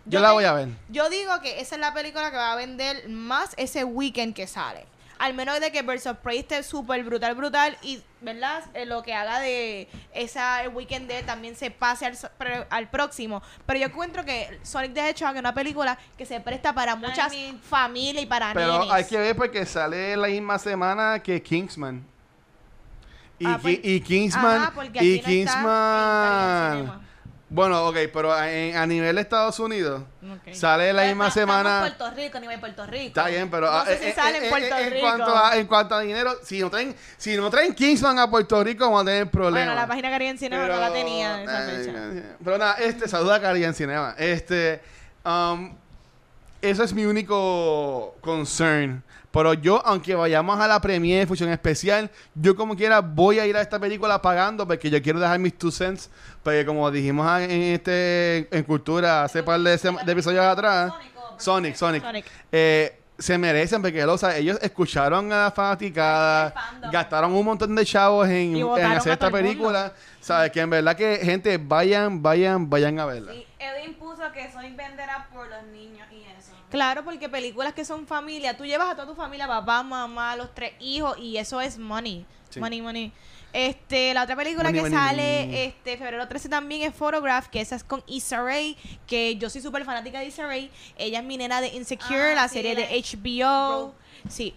[0.04, 0.68] Yo la voy a ver.
[0.88, 4.46] Yo digo que esa es la película que va a vender más ese weekend que
[4.46, 4.86] sale.
[5.18, 7.78] Al menos de que Birds of Prey esté súper brutal, brutal.
[7.82, 8.64] Y, ¿verdad?
[8.74, 12.18] Eh, lo que haga de esa el weekend de también se pase al,
[12.70, 13.40] al próximo.
[13.64, 17.30] Pero yo encuentro que Sonic the Hedgehog es una película que se presta para muchas
[17.32, 18.92] mean- familias y para Pero nenes.
[18.92, 22.04] hay que ver porque sale la misma semana que Kingsman.
[23.38, 24.62] Y, Ah, pues- y Kingsman.
[24.62, 27.06] Ajá, porque aquí y no está en Kingsman.
[27.54, 30.54] Bueno, ok, pero en- a nivel de Estados Unidos Ok.
[30.54, 31.86] sale la misma semana.
[31.86, 33.06] en Puerto Rico, nivel Puerto Rico.
[33.08, 35.06] Está bien, pero No ah, sé si eh, sale en eh, Puerto eh, en Rico.
[35.06, 38.64] cuanto a en cuanto a dinero, si no traen si no traen Kingsman a Puerto
[38.64, 39.66] Rico vamos a tener problemas.
[39.68, 41.92] Bueno, la página Caribe Cinema no la tenía esa eh, fecha.
[41.98, 44.14] eh, Pero nada, este saluda a Cari en Cinema.
[44.16, 44.80] Este
[45.24, 45.74] um,
[46.62, 49.02] eso es mi único concern.
[49.32, 53.56] Pero yo, aunque vayamos a la premiere función especial, yo como quiera voy a ir
[53.56, 56.10] a esta película pagando porque yo quiero dejar mis two cents.
[56.42, 60.92] Porque como dijimos en este en cultura hace par de, de episodios atrás,
[61.38, 62.26] Sonic, Sonic, Sonic.
[62.52, 66.52] eh, se merecen porque o sea, ellos escucharon a la fanaticada,
[66.90, 69.92] gastaron un montón de chavos en, en hacer esta película.
[70.20, 73.32] Sabes que en verdad que gente vayan, vayan, vayan a verla.
[73.32, 76.21] Sí, Edwin puso que Sonic venderá por los niños y.
[76.72, 80.52] Claro, porque películas que son familia, tú llevas a toda tu familia, papá, mamá, los
[80.54, 82.26] tres hijos, y eso es money.
[82.50, 82.58] Sí.
[82.58, 83.12] Money, money.
[83.52, 85.58] Este, la otra película Money, que money, sale money.
[85.60, 89.60] este febrero 13 también es Photograph, que esa es con Issa Rae, que yo soy
[89.60, 90.70] súper fanática de Issa Rae.
[90.96, 93.94] Ella es mi nena de Insecure, Ah, la sí, serie la- de HBO.
[94.28, 94.54] Sí.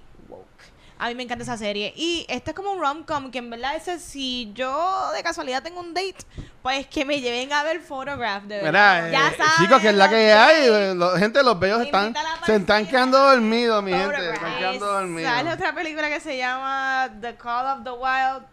[0.98, 1.94] A mí me encanta esa serie.
[1.98, 5.82] Y este es como un rom-com, que en verdad ese, si yo de casualidad tengo
[5.82, 6.16] un date,
[6.62, 9.04] pues que me lleven a ver Photograph, de verdad.
[9.08, 10.66] Mira, ya eh, saben chicos, que es la que hay.
[10.68, 12.14] eh, lo- gente, los bellos están,
[12.46, 14.16] se están quedando dormidos, mi gente.
[14.18, 15.32] Se están quedando dormidos.
[15.34, 18.44] Sale otra película que se llama The Call of the Wild.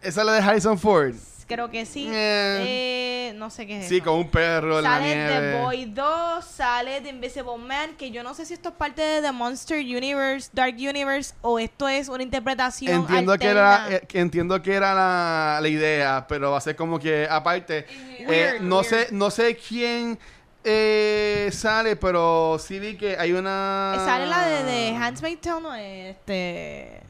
[0.00, 1.14] Esa es la de Harrison Ford.
[1.46, 2.06] Creo que sí.
[2.08, 3.30] Eh.
[3.30, 3.88] Eh, no sé qué es.
[3.88, 4.04] Sí, eso.
[4.04, 5.52] con un perro en la Sale nieve.
[5.52, 9.02] The Boy 2, sale The Invisible Man, que yo no sé si esto es parte
[9.02, 14.06] de The Monster Universe, Dark Universe, o esto es una interpretación Entiendo que era, eh,
[14.12, 17.86] entiendo que era la, la idea, pero va a ser como que aparte,
[18.18, 18.88] eh, Weird, no weird.
[18.88, 20.18] sé, no sé quién
[20.64, 23.94] eh, sale, pero sí vi que hay una.
[24.04, 27.01] Sale la de, de Handmaid's Tale, no este...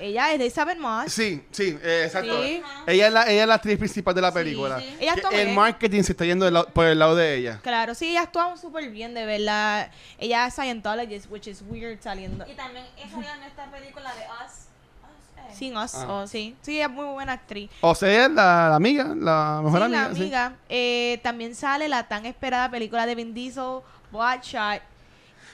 [0.00, 1.12] Ella es de Isabel Moss.
[1.12, 2.42] Sí, sí, eh, exacto.
[2.42, 2.62] Sí.
[2.86, 4.80] Ella es la, ella es la actriz principal de la película.
[4.80, 4.96] sí.
[5.00, 5.54] Ella el bien.
[5.54, 7.60] marketing se está yendo del lado- por el lado de ella.
[7.62, 9.90] Claro, sí, ella actúa súper bien, de verdad.
[10.18, 12.44] Ella es Scientologist, which is weird saliendo.
[12.50, 14.52] Y también salió en esta película de Us.
[14.52, 15.54] Us, eh.
[15.54, 16.06] Sin Us, Ah.
[16.08, 16.56] oh, sí.
[16.62, 17.70] Sí, ella es muy buena actriz.
[17.80, 20.08] O sea, la, la amiga, la mejor sí, amiga.
[20.08, 20.20] la sí.
[20.22, 20.52] amiga.
[20.68, 23.80] Eh, también sale la tan esperada película de Vin Diesel,
[24.10, 24.82] Bloodshot.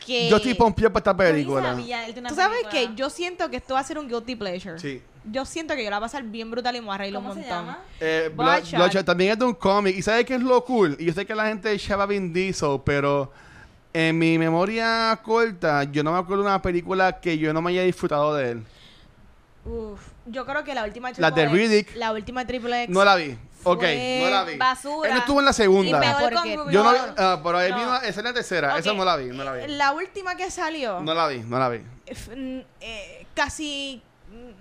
[0.07, 1.63] Que Yo estoy pompeado para esta película.
[1.63, 2.71] sabía, Tú sabes película.
[2.71, 4.79] que yo siento que esto va a ser un guilty pleasure.
[4.79, 5.03] Sí.
[5.31, 7.17] Yo siento que yo la voy a pasar bien brutal y me voy a reír
[7.17, 7.59] un ¿Cómo se montón.
[7.67, 7.79] llama?
[7.99, 8.75] Eh, Blood- Bloodshot.
[8.79, 9.97] Bloodshot también es de un cómic.
[9.97, 10.97] ¿Y sabes qué es lo cool?
[11.01, 13.33] Y yo sé que la gente echaba Vin Diesel, pero
[13.93, 17.73] en mi memoria corta, yo no me acuerdo de una película que yo no me
[17.73, 18.63] haya disfrutado de él.
[19.67, 21.97] Uf, yo creo que la última La de Triple X- Riddick.
[21.97, 22.95] La última Triple X.
[22.95, 23.37] No la vi.
[23.65, 24.57] Ok, Fue no la vi.
[24.57, 25.09] basura.
[25.09, 26.01] Él no estuvo en la Y segunda.
[26.01, 27.79] peor con Yo no ah, pero él No.
[27.79, 28.79] vino, esa es la tercera.
[28.79, 29.67] Esa no la vi, no la vi.
[29.73, 31.81] La última que salió, No la vi, no la vi.
[32.81, 34.01] eh, casi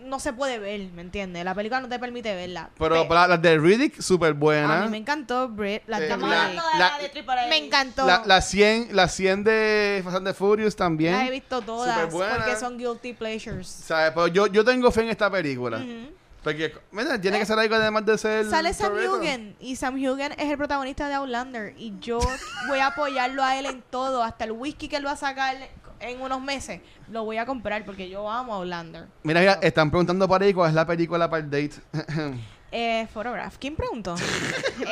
[0.04, 1.44] no se puede ver, ¿me entiendes?
[1.44, 2.70] La película no te permite verla.
[2.78, 4.82] Pero Pe- para la de Riddick, súper a buena.
[4.84, 7.48] mí me encantó Brit, la Eh, la- hablando de la- de A.
[7.50, 8.06] Me encantó.
[8.06, 11.14] La, la 100, la 100 de Fast and the Furious también.
[11.14, 13.68] Las he visto todas porque son guilty pleasures.
[13.68, 14.12] ¿Sabes?
[14.14, 15.78] Pero yo, yo tengo fe en esta película.
[15.78, 16.14] Ujú.
[16.44, 18.48] Porque, mira, tiene que ser algo además de ser.
[18.48, 18.94] Sale Sam.
[18.94, 22.20] Hugen y Sam Hugen es el protagonista de Outlander y yo
[22.68, 25.58] voy a apoyarlo a él en todo, hasta el whisky que él va a sacar
[26.00, 29.08] en unos meses, lo voy a comprar porque yo amo a Outlander.
[29.24, 31.76] Mira, mira, están preguntando para ahí cuál es la película para el date.
[32.78, 33.56] Eh, Photograph.
[33.58, 34.16] ¿Quién preguntó?
[34.80, 34.86] Edwin.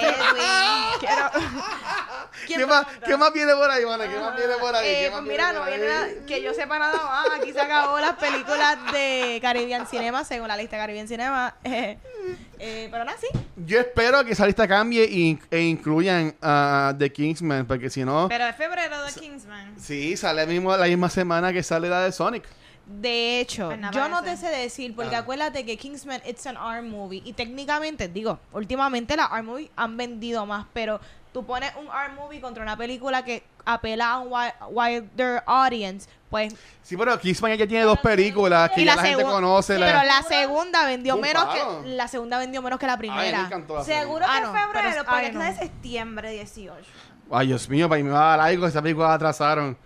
[1.01, 1.31] Quiero-
[2.47, 4.05] ¿Qué, más, ¿Qué más viene por ahí, mano?
[4.05, 4.87] ¿Qué más viene por ahí?
[4.87, 7.27] Eh, ¿Qué pues mira, no viene nada, que yo sepa nada más.
[7.41, 11.55] Aquí se acabó las películas de Caribbean Cinema, según la lista de Caribbean Cinema.
[11.65, 11.97] Eh,
[12.59, 13.27] eh, pero nada, sí.
[13.65, 18.29] Yo espero que esa lista cambie y- e incluyan a The Kingsman, porque si no.
[18.29, 19.75] Pero es febrero de Kingsman.
[19.77, 22.45] Sí, sale mismo la misma semana que sale la de Sonic.
[22.85, 25.19] De hecho, Pues yo no te sé decir, porque Ah.
[25.19, 29.95] acuérdate que Kingsman it's an R movie y técnicamente, digo, últimamente las R movies han
[29.95, 30.99] vendido más, pero
[31.31, 36.09] tú pones un art movie contra una película que apela a un wi- wider audience,
[36.29, 39.75] pues Sí, pero Kingsman ya tiene dos películas que y ya la, gente conoce.
[39.75, 43.49] sí, la- pero la segunda vendió menos que la segunda vendió menos que la primera.
[43.49, 45.41] la Seguro Ah, que no, en pero febrero, es- porque ay, no.
[45.43, 46.85] es de septiembre 18.
[47.31, 48.67] Ay, Dios mío, para mí me va a dar algo.
[48.67, 49.77] Esa película la atrasaron.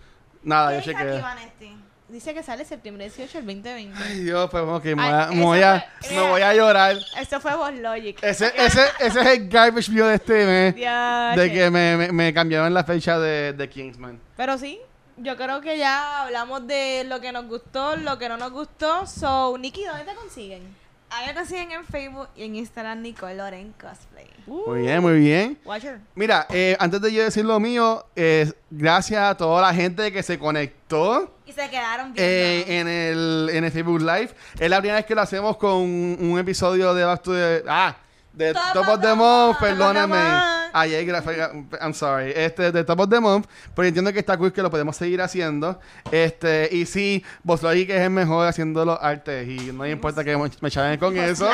[0.42, 1.77] Nada, yo ¿Qué dice chequeé.
[2.08, 4.02] Dice que sale septiembre 18 del 2020.
[4.02, 6.30] Ay, Dios, pues ok, me voy a, me eso voy a, fue- me mira.
[6.30, 6.96] voy a llorar.
[7.20, 8.18] Esto fue Boss Logic.
[8.22, 10.74] Ese, ese, ese es el garbage view de este mes.
[10.76, 14.18] Ya, De que me, me, me cambiaron la fecha de, de Kingsman.
[14.38, 14.80] Pero sí,
[15.18, 19.06] yo creo que ya hablamos de lo que nos gustó, lo que no nos gustó.
[19.06, 20.62] So, Nikki, ¿dónde te consiguen?
[21.10, 24.26] A mí me consiguen en Facebook y en Instagram Nicole Loren Cosplay.
[24.46, 25.58] Muy bien, muy bien.
[25.64, 26.00] Watcher.
[26.14, 30.22] Mira, eh, antes de yo decir lo mío, eh, gracias a toda la gente que
[30.22, 32.22] se conectó Y se quedaron viendo.
[32.22, 34.30] eh, en, el, en el Facebook Live.
[34.58, 37.62] Es la primera vez que lo hacemos con un, un episodio de Back to the...
[37.66, 37.96] Ah,
[38.38, 39.58] de Top Top of the Month.
[39.58, 40.58] Perdóname.
[40.72, 42.32] Ayer, gra- I'm sorry.
[42.36, 45.20] Este, de Top of the Month, pero entiendo que está cool que lo podemos seguir
[45.22, 45.80] haciendo.
[46.12, 50.22] Este, y sí, Boss Logic es el mejor haciendo los artes y no me importa
[50.22, 51.48] que me chaven con eso.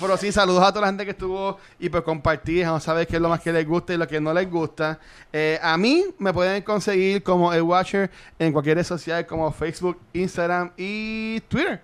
[0.00, 3.16] Pero sí, saludos a toda la gente que estuvo y pues compartir, no saber qué
[3.16, 4.98] es lo más que les gusta y lo que no les gusta.
[5.32, 10.00] Eh, a mí me pueden conseguir como el Watcher en cualquier red social como Facebook,
[10.14, 11.82] Instagram y Twitter.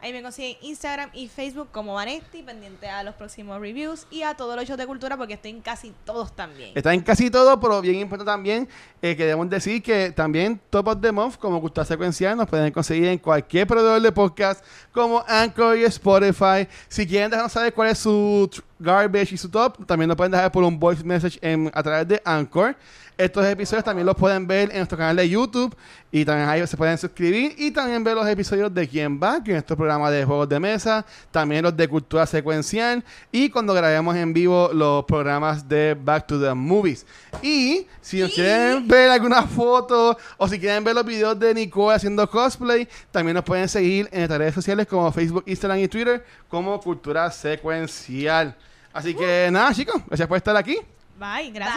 [0.00, 4.34] Ahí me consiguen Instagram y Facebook como Vanetti, pendiente a los próximos reviews y a
[4.34, 6.72] todos los shows de cultura porque estoy en casi todos también.
[6.74, 8.68] Está en casi todo, pero bien importante también
[9.02, 12.72] eh, que debemos decir que también Top of the Month, como Cultura Secuencial, nos pueden
[12.72, 16.68] conseguir en cualquier proveedor de podcast como Anchor y Spotify.
[16.88, 20.52] Si quieren dejarnos saber cuál es su garbage y su top, también lo pueden dejar
[20.52, 22.76] por un voice message en- a través de Anchor.
[23.18, 25.74] Estos episodios también los pueden ver en nuestro canal de YouTube
[26.12, 29.52] y también ahí se pueden suscribir y también ver los episodios de Quién va, que
[29.52, 33.02] es nuestro programa de juegos de mesa, también los de cultura secuencial
[33.32, 37.06] y cuando grabemos en vivo los programas de Back to the Movies.
[37.40, 41.94] Y si nos quieren ver alguna foto o si quieren ver los videos de Nicole
[41.96, 46.22] haciendo cosplay, también nos pueden seguir en nuestras redes sociales como Facebook, Instagram y Twitter
[46.50, 48.54] como Cultura Secuencial.
[48.96, 50.78] Así que nada, chicos, gracias por estar aquí.
[51.18, 51.76] Bye, gracias.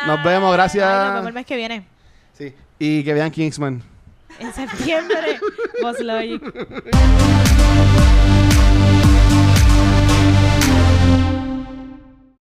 [0.00, 0.06] Bye.
[0.08, 0.84] Nos vemos, gracias.
[0.84, 1.86] Bye, nos vemos el mes que viene.
[2.36, 2.54] Sí.
[2.80, 3.80] Y que vean Kingsman.
[4.40, 5.38] En septiembre,
[5.82, 6.42] Boss Logic.